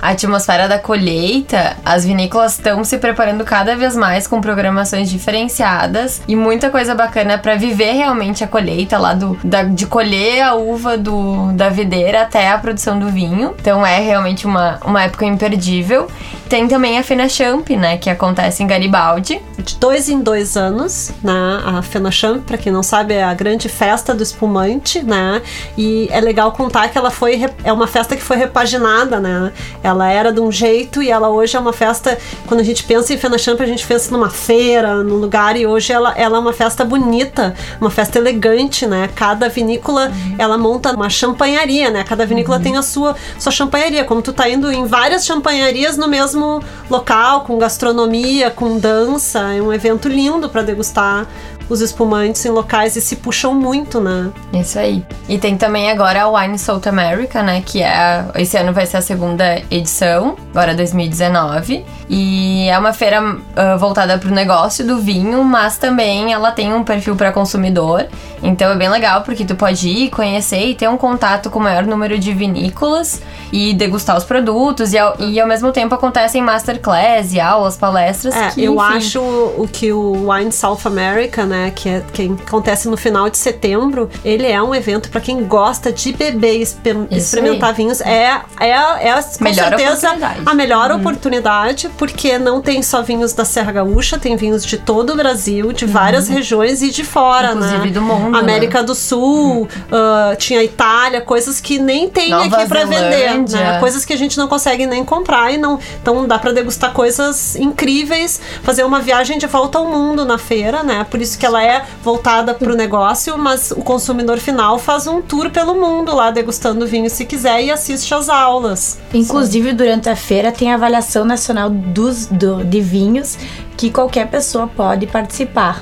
a 0.00 0.10
atmosfera 0.10 0.68
da 0.68 0.78
colheita, 0.78 1.76
as 1.84 2.04
vinícolas 2.04 2.52
estão 2.52 2.82
se 2.84 2.98
preparando 2.98 3.44
cada 3.44 3.74
vez 3.76 3.96
mais 3.96 4.26
com 4.26 4.40
programações 4.40 5.08
diferenciadas 5.10 6.22
e 6.28 6.36
muita 6.36 6.70
coisa 6.70 6.94
bacana 6.94 7.38
pra 7.38 7.56
viver 7.56 7.92
realmente 7.92 8.44
a 8.44 8.46
colheita 8.48 8.98
lá 8.98 9.14
do 9.14 9.38
da- 9.42 9.62
de 9.64 9.86
colher 9.86 10.42
a 10.42 10.54
uva 10.54 10.96
do 10.96 11.52
da 11.52 11.68
videira 11.68 12.22
até 12.22 12.50
a 12.50 12.58
produção 12.58 12.98
do 12.98 13.08
vinho. 13.08 13.54
Então 13.60 13.84
é 13.84 13.98
realmente 14.00 14.46
uma, 14.46 14.78
uma 14.84 15.02
época 15.02 15.24
imperdível. 15.24 16.08
Tem 16.48 16.66
também 16.66 16.98
a 16.98 17.02
Fena 17.02 17.28
Champ, 17.28 17.68
né, 17.70 17.96
que 17.96 18.10
acontece 18.10 18.62
em 18.62 18.66
Garibaldi. 18.66 19.40
De 19.58 19.76
dois 19.76 20.08
em 20.08 20.20
dois 20.20 20.56
anos, 20.56 21.12
né? 21.22 21.32
A 21.64 21.82
Fenachamp, 21.82 22.42
pra 22.46 22.56
quem 22.56 22.72
não 22.72 22.82
sabe, 22.82 23.14
é 23.14 23.22
a 23.22 23.34
grande 23.34 23.68
festa 23.68 24.14
do 24.14 24.22
espumante, 24.22 25.02
né? 25.02 25.42
E 25.76 26.08
é 26.10 26.20
legal 26.20 26.50
contar 26.52 26.88
que 26.88 26.96
ela 26.98 27.10
foi 27.10 27.44
é 27.62 27.72
uma 27.72 27.86
festa 27.86 28.16
que 28.16 28.22
foi 28.22 28.36
repaginada, 28.38 29.20
né? 29.20 29.52
Ela 29.82 30.10
era 30.10 30.32
de 30.32 30.40
um 30.40 30.50
jeito 30.50 31.02
e 31.02 31.10
ela 31.10 31.28
hoje 31.28 31.56
é 31.56 31.60
uma 31.60 31.72
festa. 31.72 32.18
Quando 32.46 32.60
a 32.60 32.64
gente 32.64 32.84
pensa 32.84 33.12
em 33.14 33.18
Fenachamp, 33.18 33.60
a 33.60 33.66
gente 33.66 33.86
pensa 33.86 34.10
numa 34.10 34.30
feira, 34.30 35.02
num 35.02 35.16
lugar 35.16 35.56
e 35.56 35.66
hoje 35.66 35.92
ela, 35.92 36.12
ela 36.16 36.36
é 36.36 36.40
uma 36.40 36.52
festa 36.52 36.84
bonita, 36.84 37.54
uma 37.80 37.90
festa 37.90 38.18
elegante, 38.18 38.86
né? 38.86 39.08
Cada 39.14 39.48
vinícola 39.48 40.10
ela 40.38 40.58
monta 40.58 40.92
uma 40.92 41.08
champanharia, 41.08 41.90
né? 41.90 42.04
Cada 42.04 42.26
vinícola 42.26 42.60
tem 42.60 42.76
a 42.76 42.82
sua 42.82 43.16
sua 43.38 43.52
champanharia, 43.52 44.04
como 44.04 44.22
tu 44.22 44.32
tá 44.32 44.48
indo 44.48 44.70
em 44.70 44.84
várias 44.84 45.24
champanharias 45.24 45.96
no 45.96 46.08
mesmo 46.08 46.62
local, 46.88 47.42
com 47.42 47.58
gastronomia, 47.58 48.50
com 48.50 48.78
dança, 48.78 49.54
é 49.54 49.62
um 49.62 49.72
evento 49.72 50.08
lindo 50.08 50.48
para 50.48 50.62
degustar 50.62 51.26
os 51.70 51.80
espumantes 51.80 52.44
em 52.44 52.50
locais 52.50 52.96
e 52.96 53.00
se 53.00 53.16
puxam 53.16 53.54
muito, 53.54 54.00
né? 54.00 54.30
Isso 54.52 54.78
aí. 54.78 55.04
E 55.28 55.38
tem 55.38 55.56
também 55.56 55.90
agora 55.90 56.22
a 56.22 56.28
Wine 56.28 56.58
South 56.58 56.82
America, 56.86 57.42
né? 57.42 57.62
Que 57.64 57.82
é. 57.82 58.26
Esse 58.34 58.56
ano 58.58 58.72
vai 58.72 58.84
ser 58.84 58.98
a 58.98 59.02
segunda 59.02 59.62
edição, 59.70 60.36
agora 60.50 60.74
2019. 60.74 61.84
E 62.08 62.68
é 62.68 62.76
uma 62.76 62.92
feira 62.92 63.38
ah, 63.54 63.76
voltada 63.76 64.18
para 64.18 64.28
o 64.28 64.34
negócio 64.34 64.84
do 64.84 64.98
vinho, 64.98 65.44
mas 65.44 65.78
também 65.78 66.32
ela 66.32 66.50
tem 66.50 66.74
um 66.74 66.82
perfil 66.82 67.14
para 67.14 67.30
consumidor. 67.30 68.06
Então 68.42 68.72
é 68.72 68.74
bem 68.74 68.88
legal 68.88 69.22
porque 69.22 69.44
tu 69.44 69.54
pode 69.54 69.88
ir, 69.88 70.10
conhecer 70.10 70.70
e 70.70 70.74
ter 70.74 70.88
um 70.88 70.96
contato 70.96 71.50
com 71.50 71.58
o 71.58 71.62
maior 71.62 71.84
número 71.84 72.18
de 72.18 72.32
vinícolas 72.32 73.22
e 73.52 73.74
degustar 73.74 74.16
os 74.16 74.24
produtos. 74.24 74.92
E 74.92 74.98
ao, 74.98 75.20
e 75.20 75.38
ao 75.38 75.46
mesmo 75.46 75.70
tempo 75.70 75.94
acontecem 75.94 76.42
masterclass 76.42 77.32
e 77.32 77.38
aulas, 77.38 77.76
palestras. 77.76 78.34
É, 78.34 78.50
que, 78.50 78.64
eu 78.64 78.74
enfim, 78.74 78.96
acho 78.96 79.20
o 79.20 79.68
que 79.70 79.92
o 79.92 80.30
Wine 80.30 80.50
South 80.50 80.80
America, 80.84 81.46
né, 81.46 81.59
que, 81.68 81.88
é, 81.88 82.02
que 82.12 82.32
acontece 82.46 82.88
no 82.88 82.96
final 82.96 83.28
de 83.28 83.36
setembro, 83.36 84.08
ele 84.24 84.46
é 84.46 84.62
um 84.62 84.72
evento 84.74 85.10
para 85.10 85.20
quem 85.20 85.44
gosta 85.44 85.92
de 85.92 86.12
beber 86.12 86.58
e 86.58 86.62
exper- 86.62 86.96
experimentar 87.10 87.74
vinhos. 87.74 88.00
É, 88.00 88.40
é, 88.60 88.70
é 88.70 89.22
com 89.38 89.44
Melhor 89.44 89.68
certeza 89.68 90.10
a 90.46 90.54
melhor 90.54 90.92
oportunidade, 90.92 91.90
porque 91.98 92.38
não 92.38 92.60
tem 92.60 92.82
só 92.82 93.02
vinhos 93.02 93.32
da 93.32 93.44
Serra 93.44 93.72
Gaúcha, 93.72 94.18
tem 94.18 94.36
vinhos 94.36 94.64
de 94.64 94.78
todo 94.78 95.12
o 95.12 95.16
Brasil, 95.16 95.72
de 95.72 95.86
várias 95.86 96.28
regiões 96.28 96.82
e 96.82 96.90
de 96.90 97.04
fora, 97.04 97.52
Inclusive 97.52 97.86
né? 97.86 97.90
do 97.90 98.02
mundo, 98.02 98.36
América 98.36 98.82
do 98.82 98.94
Sul, 98.94 99.68
ah, 99.90 100.34
tinha 100.36 100.62
Itália, 100.62 101.20
coisas 101.20 101.60
que 101.60 101.78
nem 101.78 102.08
tem 102.08 102.30
Nova 102.30 102.56
aqui 102.56 102.68
para 102.68 102.84
vender, 102.84 103.38
né? 103.50 103.78
Coisas 103.80 104.04
que 104.04 104.12
a 104.12 104.16
gente 104.16 104.38
não 104.38 104.46
consegue 104.46 104.86
nem 104.86 105.04
comprar 105.04 105.52
e 105.52 105.58
não, 105.58 105.78
então 106.00 106.26
dá 106.26 106.38
para 106.38 106.52
degustar 106.52 106.92
coisas 106.92 107.56
incríveis, 107.56 108.40
fazer 108.62 108.84
uma 108.84 109.00
viagem 109.00 109.38
de 109.38 109.46
volta 109.46 109.78
ao 109.78 109.86
mundo 109.86 110.24
na 110.24 110.38
feira, 110.38 110.82
né? 110.82 111.04
Por 111.10 111.20
isso 111.20 111.38
que 111.40 111.46
ela 111.46 111.64
é 111.64 111.82
voltada 112.04 112.52
para 112.54 112.70
o 112.70 112.76
negócio, 112.76 113.36
mas 113.38 113.70
o 113.70 113.76
consumidor 113.82 114.38
final 114.38 114.78
faz 114.78 115.06
um 115.06 115.22
tour 115.22 115.48
pelo 115.50 115.74
mundo 115.74 116.14
lá 116.14 116.30
degustando 116.30 116.86
vinho 116.86 117.08
se 117.08 117.24
quiser 117.24 117.62
e 117.64 117.70
assiste 117.70 118.12
às 118.14 118.28
aulas. 118.28 118.98
Inclusive, 119.14 119.72
durante 119.72 120.08
a 120.10 120.14
feira 120.14 120.52
tem 120.52 120.70
a 120.70 120.74
avaliação 120.74 121.24
nacional 121.24 121.70
dos, 121.70 122.26
do, 122.26 122.62
de 122.62 122.80
vinhos 122.82 123.38
que 123.76 123.90
qualquer 123.90 124.26
pessoa 124.26 124.66
pode 124.68 125.06
participar. 125.06 125.80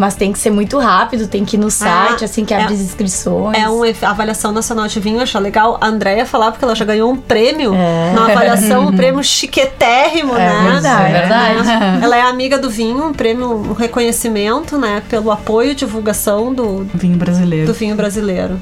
Mas 0.00 0.16
tem 0.16 0.32
que 0.32 0.38
ser 0.40 0.50
muito 0.50 0.76
rápido, 0.76 1.28
tem 1.28 1.44
que 1.44 1.54
ir 1.56 1.60
no 1.60 1.70
site, 1.70 2.24
assim 2.24 2.44
que 2.44 2.52
é- 2.52 2.60
abre 2.62 2.74
as 2.74 2.80
inscrições. 2.80 3.56
É 3.56 3.68
uma 3.68 3.86
avaliação 4.10 4.50
nacional 4.50 4.88
de 4.88 4.98
vinho, 4.98 5.18
eu 5.18 5.22
acho 5.22 5.38
legal 5.38 5.78
a 5.80 5.86
Andrea 5.86 6.26
falar, 6.26 6.50
porque 6.50 6.64
ela 6.64 6.74
já 6.74 6.84
ganhou 6.84 7.08
um 7.12 7.16
prêmio 7.16 7.72
É. 7.74 8.12
na 8.12 8.24
avaliação, 8.24 8.88
um 8.88 8.96
prêmio 8.96 9.22
chiquetérrimo, 9.22 10.34
É 10.34 10.38
né? 10.38 10.70
verdade. 10.72 11.10
É 11.14 11.20
verdade. 11.20 12.04
Ela 12.04 12.16
é 12.16 12.22
amiga 12.22 12.58
do 12.58 12.68
vinho, 12.68 13.06
um 13.06 13.12
prêmio, 13.12 13.48
um 13.54 13.72
reconhecimento, 13.72 14.76
né? 14.76 14.87
Pelo 15.08 15.30
apoio 15.30 15.72
e 15.72 15.74
divulgação 15.74 16.52
do, 16.52 16.86
Vinho 16.94 17.16
brasileiro. 17.16 17.66
do 17.66 17.74
vinho 17.74 17.94
brasileiro. 17.94 18.58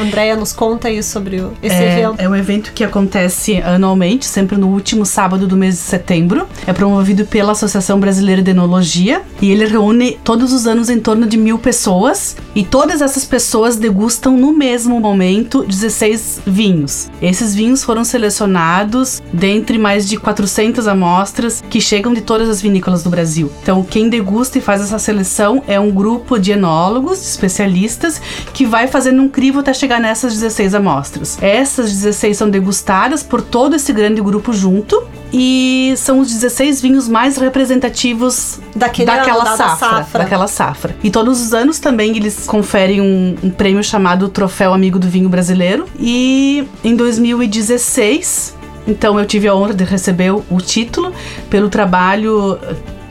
Andréia, 0.00 0.36
nos 0.36 0.52
conta 0.52 0.88
aí 0.88 1.02
sobre 1.02 1.36
esse 1.62 1.74
É, 1.74 1.98
evento. 2.00 2.14
é 2.20 2.28
um 2.28 2.34
evento 2.36 2.72
que 2.74 2.84
acontece 2.84 3.56
anualmente, 3.62 4.26
sempre 4.26 4.56
no 4.56 4.68
último 4.68 5.04
sábado 5.06 5.46
do 5.46 5.56
mês 5.56 5.74
de 5.74 5.80
setembro. 5.80 6.46
É 6.66 6.72
promovido 6.72 7.24
pela 7.26 7.52
Associação 7.52 7.98
Brasileira 8.00 8.42
de 8.42 8.50
Enologia 8.50 9.22
e 9.40 9.50
ele 9.50 9.66
reúne 9.66 10.18
todos 10.24 10.52
os 10.52 10.66
anos 10.66 10.88
em 10.90 10.98
torno 11.00 11.26
de 11.26 11.36
mil 11.36 11.58
pessoas 11.58 12.36
e 12.54 12.64
todas 12.64 13.00
essas 13.00 13.24
pessoas 13.24 13.76
degustam 13.76 14.36
no 14.36 14.52
mesmo 14.52 15.00
momento 15.00 15.64
16 15.64 16.42
vinhos. 16.46 17.10
Esses 17.20 17.54
vinhos 17.54 17.82
foram 17.84 18.04
selecionados 18.04 19.22
dentre 19.32 19.78
mais 19.78 20.08
de 20.08 20.16
400 20.16 20.86
amostras 20.86 21.62
que 21.68 21.80
chegam 21.80 22.12
de 22.12 22.20
todas 22.20 22.48
as 22.48 22.60
vinícolas 22.60 23.02
do 23.02 23.10
Brasil. 23.10 23.50
Então, 23.62 23.82
quem 23.82 24.08
degusta 24.08 24.58
e 24.58 24.60
faz 24.60 24.80
essa 24.80 24.98
seleção 24.98 25.51
é 25.66 25.80
um 25.80 25.90
grupo 25.90 26.38
de 26.38 26.52
enólogos, 26.52 27.18
de 27.20 27.26
especialistas, 27.26 28.22
que 28.54 28.64
vai 28.64 28.86
fazendo 28.86 29.20
um 29.22 29.28
crivo 29.28 29.58
até 29.58 29.74
chegar 29.74 30.00
nessas 30.00 30.34
16 30.34 30.74
amostras. 30.76 31.36
Essas 31.42 31.90
16 31.90 32.36
são 32.36 32.48
degustadas 32.48 33.22
por 33.24 33.42
todo 33.42 33.74
esse 33.74 33.92
grande 33.92 34.20
grupo 34.22 34.52
junto 34.52 35.02
e 35.32 35.94
são 35.96 36.20
os 36.20 36.28
16 36.28 36.80
vinhos 36.80 37.08
mais 37.08 37.36
representativos 37.38 38.60
Daquele 38.76 39.06
daquela 39.06 39.40
ano, 39.40 39.44
da- 39.44 39.50
da 39.50 39.56
safra, 39.56 39.88
safra. 39.96 40.18
daquela 40.22 40.46
safra. 40.46 40.96
E 41.02 41.10
todos 41.10 41.40
os 41.40 41.52
anos 41.54 41.78
também 41.78 42.16
eles 42.16 42.46
conferem 42.46 43.00
um, 43.00 43.36
um 43.42 43.50
prêmio 43.50 43.82
chamado 43.82 44.28
Troféu 44.28 44.72
Amigo 44.72 44.98
do 44.98 45.08
Vinho 45.08 45.28
Brasileiro. 45.28 45.86
E 45.98 46.66
em 46.84 46.94
2016, 46.96 48.54
então 48.86 49.18
eu 49.18 49.26
tive 49.26 49.48
a 49.48 49.54
honra 49.54 49.74
de 49.74 49.84
receber 49.84 50.30
o 50.32 50.58
título 50.60 51.12
pelo 51.48 51.68
trabalho 51.68 52.58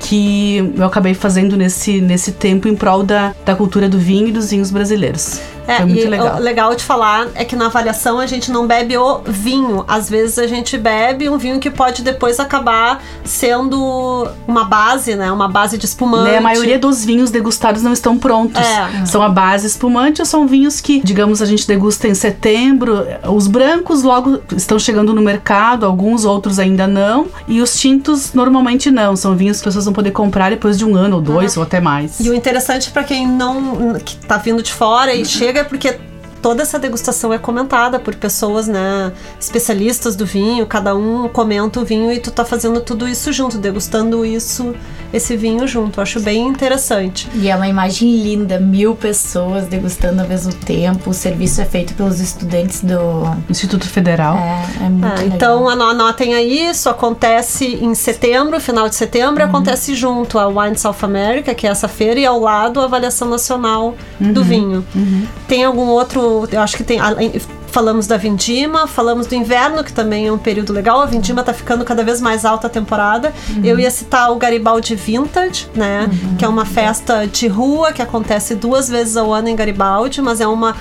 que 0.02 0.58
eu 0.76 0.86
acabei 0.86 1.14
fazendo 1.14 1.56
nesse, 1.56 2.02
nesse 2.02 2.32
tempo 2.32 2.68
em 2.68 2.76
prol 2.76 3.04
da, 3.04 3.34
da 3.46 3.56
cultura 3.56 3.88
do 3.88 3.98
vinho 3.98 4.28
e 4.28 4.32
dos 4.32 4.50
vinhos 4.50 4.72
brasileiros. 4.72 5.40
É, 5.72 5.78
Foi 5.78 5.86
muito 5.86 6.10
legal. 6.10 6.38
o 6.38 6.40
legal 6.40 6.76
de 6.76 6.84
falar 6.84 7.28
é 7.36 7.46
que 7.46 7.56
na 7.56 7.68
avaliação 7.68 8.20
a 8.20 8.26
gente 8.26 8.52
não 8.52 8.68
bebe 8.68 8.98
o 8.98 9.22
vinho. 9.26 9.86
Às 9.88 10.10
vezes 10.10 10.38
a 10.38 10.48
gente 10.48 10.78
bebe 10.78 11.30
um 11.30 11.38
vinho 11.38 11.60
que 11.60 11.70
pode 11.70 12.02
depois 12.02 12.40
acabar 12.40 13.02
sendo 13.24 14.28
uma 14.48 14.66
base, 14.66 15.16
né? 15.16 15.32
Uma 15.32 15.48
base 15.48 15.78
de 15.78 15.86
espumante. 15.86 16.32
Né, 16.32 16.38
a 16.38 16.42
maioria 16.42 16.78
dos 16.78 17.06
vinhos 17.06 17.32
degustados 17.32 17.82
não 17.84 17.94
estão 17.94 18.18
prontos. 18.18 18.62
É. 18.62 19.06
São 19.06 19.22
a 19.22 19.30
base 19.30 19.68
espumante 19.68 20.22
ou 20.22 20.26
são 20.26 20.46
vinhos 20.48 20.82
que, 20.82 21.02
digamos, 21.02 21.42
a 21.42 21.46
gente 21.46 21.66
degusta 21.68 22.08
em 22.08 22.14
setembro. 22.14 23.06
Os 23.28 23.48
brancos 23.48 24.04
logo 24.04 24.42
estão 24.56 24.78
chegando 24.78 25.14
no 25.14 25.22
mercado, 25.22 25.86
alguns 25.86 26.26
outros 26.26 26.60
ainda 26.60 26.88
não. 26.88 27.28
E 27.48 27.62
os 27.62 27.80
tintos 27.80 28.34
normalmente 28.34 28.92
não. 28.92 29.16
São 29.16 29.36
vinhos 29.36 29.58
que 29.58 29.70
as 29.70 29.74
pessoas 29.74 29.86
vão 29.86 29.94
poder 29.94 30.12
comprar 30.12 30.50
depois 30.50 30.78
de 30.78 30.86
um 30.86 30.96
ano 30.96 31.18
ou 31.18 31.22
dois 31.22 31.56
ou 31.56 31.64
até 31.64 31.80
mais. 31.80 32.20
E 32.20 32.30
o 32.30 32.34
interessante 32.34 32.92
para 32.92 33.04
quem 33.04 33.28
não 33.28 33.94
que 34.04 34.16
tá 34.18 34.38
vindo 34.38 34.62
de 34.62 34.74
fora 34.74 35.14
e 35.14 35.24
chega 35.42 35.61
porque 35.68 36.00
toda 36.42 36.62
essa 36.64 36.80
degustação 36.80 37.32
é 37.34 37.38
comentada 37.38 38.00
por 38.00 38.16
pessoas, 38.16 38.68
né, 38.68 39.12
especialistas 39.40 40.16
do 40.16 40.26
vinho, 40.26 40.66
cada 40.66 40.96
um 40.96 41.28
comenta 41.28 41.80
o 41.80 41.86
vinho 41.86 42.12
e 42.12 42.20
tu 42.20 42.32
tá 42.32 42.44
fazendo 42.46 42.82
tudo 42.82 43.08
isso 43.08 43.32
junto, 43.32 43.58
degustando 43.58 44.26
isso, 44.26 44.74
esse 45.14 45.36
vinho 45.38 45.68
junto. 45.68 46.00
Eu 46.00 46.04
acho 46.04 46.20
bem 46.20 46.48
interessante. 46.48 47.28
E 47.36 47.50
é 47.50 47.56
uma 47.56 47.68
imagem 47.68 48.16
linda, 48.22 48.60
mil 48.60 48.96
pessoas 48.96 49.66
degustando 49.68 50.22
ao 50.22 50.28
mesmo 50.28 50.54
tempo. 50.54 51.10
O 51.10 51.14
serviço 51.14 51.62
é 51.62 51.66
feito 51.66 51.94
pelos 51.94 52.20
estudantes 52.20 52.82
do. 52.82 52.98
Instituto 53.50 53.88
Federal. 53.88 54.38
É, 54.38 54.86
é 54.86 54.90
muito 54.90 55.06
Ah, 55.06 55.16
legal. 55.20 55.36
então 55.36 55.68
ano- 55.70 55.84
anotem 55.84 56.34
aí, 56.34 56.70
isso 56.70 56.90
acontece 56.90 57.66
em 57.82 57.94
setembro, 57.94 58.60
final 58.60 58.88
de 58.88 58.96
setembro, 58.96 59.44
acontece 59.44 59.94
junto 59.96 60.40
a 60.40 60.48
Wine 60.48 60.78
South 60.78 60.96
America, 61.02 61.54
que 61.54 61.68
é 61.68 61.70
essa 61.70 61.88
feira, 61.88 62.20
e 62.20 62.26
ao 62.26 62.40
lado 62.40 62.80
a 62.80 62.86
avaliação 62.86 63.28
nacional 63.30 63.96
do 64.20 64.44
vinho. 64.44 64.86
Tem 65.48 65.64
algum 65.66 65.88
outro, 65.88 66.22
eu 66.52 66.62
acho 66.62 66.78
que 66.78 66.84
tem. 66.84 67.00
Falamos 67.68 68.06
da 68.06 68.18
Vindima, 68.18 68.86
falamos 68.86 69.28
do 69.28 69.34
inverno, 69.34 69.82
que 69.82 69.94
também 69.94 70.28
é 70.28 70.32
um 70.32 70.38
período 70.38 70.74
legal. 70.74 71.00
A 71.00 71.06
Vindima 71.06 71.42
tá 71.42 71.54
ficando 71.54 71.86
cada 71.86 72.04
vez 72.04 72.20
mais 72.20 72.44
alta 72.44 72.68
a 72.68 72.70
temporada. 72.70 73.34
Eu 73.64 73.80
ia 73.80 73.90
citar 73.90 74.30
o 74.30 74.36
Garibaldi 74.36 74.94
Vintage, 74.94 75.70
né? 75.74 76.10
Que 76.38 76.44
é 76.44 76.48
uma 76.50 76.66
festa 76.66 77.26
de 77.26 77.48
rua 77.48 77.94
que 77.94 78.02
acontece 78.02 78.56
duas 78.56 78.90
vezes 78.90 79.16
ao 79.16 79.34
ano 79.34 79.48
em 79.48 79.56
Garibaldi, 79.56 80.22
mas 80.22 80.42
é 80.42 80.48
uma, 80.48 80.76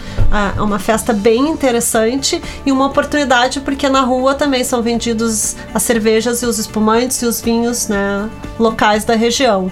é 0.57 0.61
uma 0.61 0.81
festa 0.81 1.13
bem 1.13 1.49
interessante 1.49 2.43
e 2.67 2.73
uma 2.73 2.87
oportunidade 2.87 3.61
porque 3.61 3.89
na 3.89 4.01
rua 4.01 4.35
também 4.35 4.65
são 4.65 4.83
vendidos 4.83 5.55
as 5.73 5.85
cervejas 5.85 6.43
e 6.43 6.47
os 6.47 6.59
espumantes 6.59 7.23
e 7.23 7.27
os 7.27 7.41
vinhos, 7.41 7.87
né? 7.87 8.29
Locais 8.59 9.05
da 9.05 9.15
região. 9.15 9.71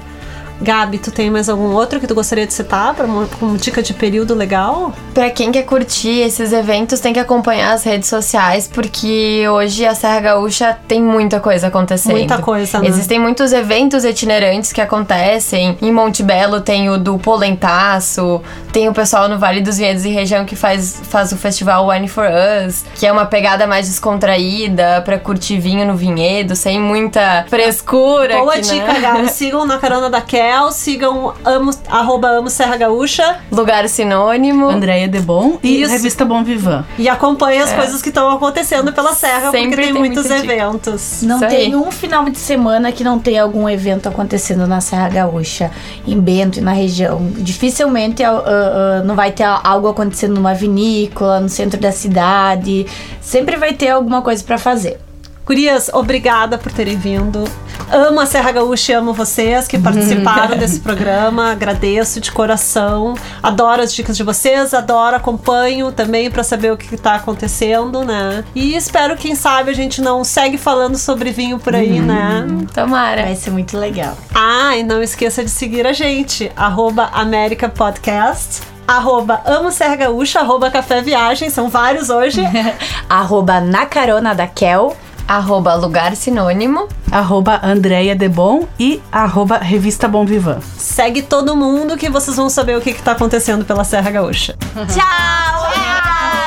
Gabi, 0.61 0.99
tu 0.99 1.11
tem 1.11 1.31
mais 1.31 1.49
algum 1.49 1.73
outro 1.73 2.01
que 2.01 2.07
tu 2.07 2.14
gostaria 2.14 2.47
de 2.47 2.53
citar 2.53 2.94
para 2.94 3.07
uma, 3.07 3.27
como 3.38 3.57
dica 3.57 3.83
de 3.83 3.94
período 3.94 4.35
legal? 4.35 4.92
Pra 5.14 5.31
quem 5.31 5.53
quer 5.53 5.62
curtir 5.62 6.21
esses 6.21 6.53
eventos, 6.53 7.01
tem 7.01 7.12
que 7.12 7.21
acompanhar 7.21 7.73
as 7.73 7.85
redes 7.85 8.09
sociais, 8.09 8.68
porque 8.73 9.44
hoje 9.49 9.87
a 9.87 9.94
Serra 9.94 10.21
Gaúcha 10.21 10.79
tem 10.87 11.03
muita 11.03 11.40
coisa 11.40 11.68
acontecendo. 11.68 12.12
Muita 12.12 12.38
coisa, 12.38 12.81
né? 12.81 12.88
Existem 12.88 13.18
muitos 13.18 13.53
eventos 13.53 14.05
itinerantes 14.05 14.73
que 14.73 14.81
acontecem. 14.81 15.77
Em 15.81 15.92
Monte 15.92 16.23
Belo 16.23 16.61
tem 16.61 16.90
o 16.90 16.99
do 16.99 17.18
Polentaço, 17.18 18.42
tem 18.73 18.88
o 18.88 18.92
pessoal 18.92 19.29
no 19.29 19.38
Vale 19.38 19.61
dos 19.61 19.79
Vinhedos 19.79 20.05
e 20.05 20.09
região 20.09 20.44
que 20.44 20.57
faz, 20.57 21.01
faz 21.05 21.33
o 21.33 21.37
festival 21.37 21.88
Wine 21.88 22.09
for 22.09 22.27
Us, 22.66 22.85
que 22.94 23.07
é 23.07 23.12
uma 23.12 23.27
pegada 23.27 23.66
mais 23.66 23.88
descontraída 23.88 25.03
pra 25.05 25.18
curtir 25.18 25.59
vinho 25.59 25.87
no 25.87 25.94
vinhedo, 25.94 26.55
sem 26.57 26.81
muita 26.81 27.44
frescura. 27.49 28.38
Boa 28.38 28.55
que, 28.55 28.62
dica, 28.62 28.92
né? 28.92 29.01
Gabi. 29.01 29.29
Sigam 29.38 29.66
na 29.66 29.79
carona 29.79 30.11
da 30.11 30.21
Kel, 30.48 30.72
sigam 30.72 31.34
amo, 31.44 31.70
arroba 31.90 32.28
amo 32.28 32.48
Serra 32.48 32.78
Gaúcha 32.78 33.38
Lugar 33.52 33.87
sinônimo. 33.87 34.66
Andréia 34.70 35.06
Debon 35.06 35.58
e 35.62 35.82
Isso. 35.82 35.92
Revista 35.92 36.24
Bom 36.24 36.42
Vivan. 36.42 36.87
e 36.98 37.06
acompanhem 37.06 37.61
as 37.61 37.70
coisas 37.74 38.00
que 38.00 38.08
estão 38.08 38.30
acontecendo 38.30 38.90
pela 38.90 39.12
Serra, 39.12 39.50
Sempre 39.50 39.68
porque 39.68 39.82
tem, 39.82 39.92
tem 39.92 40.02
muitos 40.02 40.30
eventos. 40.30 41.20
Não 41.22 41.37
Isso 41.37 41.44
aí. 41.44 41.50
tem 41.50 41.76
um 41.76 41.90
final 41.90 42.24
de 42.30 42.38
semana 42.38 42.90
que 42.90 43.04
não 43.04 43.18
tenha 43.18 43.42
algum 43.42 43.68
evento 43.68 44.08
acontecendo 44.08 44.66
na 44.66 44.80
Serra 44.80 45.11
Gaúcha, 45.11 45.70
em 46.06 46.18
Bento 46.18 46.58
e 46.58 46.62
na 46.62 46.72
região. 46.72 47.30
Dificilmente 47.37 48.24
ah, 48.24 48.30
ah, 48.30 49.02
não 49.04 49.14
vai 49.14 49.30
ter 49.32 49.44
algo 49.44 49.88
acontecendo 49.88 50.34
numa 50.34 50.54
vinícola, 50.54 51.40
no 51.40 51.50
centro 51.50 51.78
da 51.78 51.92
cidade. 51.92 52.87
Sempre 53.20 53.58
vai 53.58 53.74
ter 53.74 53.90
alguma 53.90 54.22
coisa 54.22 54.42
pra 54.42 54.56
fazer. 54.56 54.98
Gurias, 55.44 55.90
obrigada 55.92 56.56
por 56.56 56.72
terem 56.72 56.96
vindo. 56.96 57.44
Amo 57.91 58.21
a 58.21 58.27
Serra 58.27 58.53
Gaúcha 58.53 58.93
e 58.93 58.95
amo 58.95 59.12
vocês 59.12 59.67
que 59.67 59.79
participaram 59.79 60.57
desse 60.59 60.81
programa. 60.81 61.53
Agradeço 61.53 62.21
de 62.21 62.31
coração. 62.31 63.14
Adoro 63.43 63.83
as 63.83 63.95
dicas 63.95 64.17
de 64.17 64.23
vocês, 64.23 64.75
adoro, 64.75 65.17
acompanho 65.17 65.91
também 65.91 66.31
para 66.31 66.43
saber 66.43 66.73
o 66.73 66.77
que 66.77 66.95
está 66.95 67.14
acontecendo, 67.14 68.05
né? 68.05 68.45
E 68.55 68.75
espero, 68.77 69.17
quem 69.17 69.35
sabe, 69.35 69.71
a 69.71 69.75
gente 69.75 70.01
não 70.01 70.23
segue 70.25 70.59
falando 70.59 70.99
sobre 70.99 71.31
vinho 71.31 71.59
por 71.59 71.75
aí, 71.75 72.01
né? 72.01 72.47
Tomara. 72.75 73.23
Vai 73.23 73.37
ser 73.37 73.51
muito 73.51 73.77
legal. 73.79 74.17
Ah, 74.35 74.77
e 74.77 74.83
não 74.83 75.03
esqueça 75.03 75.43
de 75.43 75.51
seguir 75.51 75.87
a 75.87 75.93
gente, 75.93 76.53
arroba 76.57 77.09
América 77.12 77.69
Podcast, 77.69 78.62
arroba 78.87 79.43
Amo 79.45 79.71
Serra 79.71 79.97
Gaúcha, 79.97 80.41
arroba 80.41 80.71
Café 80.71 81.03
Viagem, 81.03 81.51
são 81.51 81.69
vários 81.69 82.09
hoje. 82.11 82.41
Arroba 83.09 83.61
na 83.61 83.87
carona 83.87 84.35
da 84.35 84.47
Kel. 84.47 84.97
Arroba 85.29 85.75
lugar 85.75 86.17
sinônimo. 86.17 86.88
Arroba 87.12 87.61
Andréia 87.62 88.17
Debon 88.17 88.67
e 88.81 88.99
arroba 89.12 89.59
Revista 89.59 90.09
Bom 90.09 90.25
Vivan. 90.25 90.59
Segue 90.62 91.21
todo 91.21 91.55
mundo 91.55 91.99
que 91.99 92.09
vocês 92.09 92.35
vão 92.35 92.49
saber 92.49 92.79
o 92.79 92.81
que, 92.81 92.95
que 92.95 93.03
tá 93.03 93.12
acontecendo 93.12 93.62
pela 93.62 93.85
Serra 93.85 94.11
Gaúcha. 94.11 94.57
Tchau! 94.88 95.69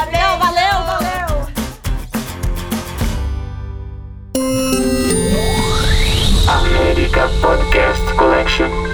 Valeu, 0.09 0.39
valeu, 0.39 0.85
valeu! 0.87 1.47
America 6.47 7.29
Podcast 7.39 8.13
Collection. 8.15 8.90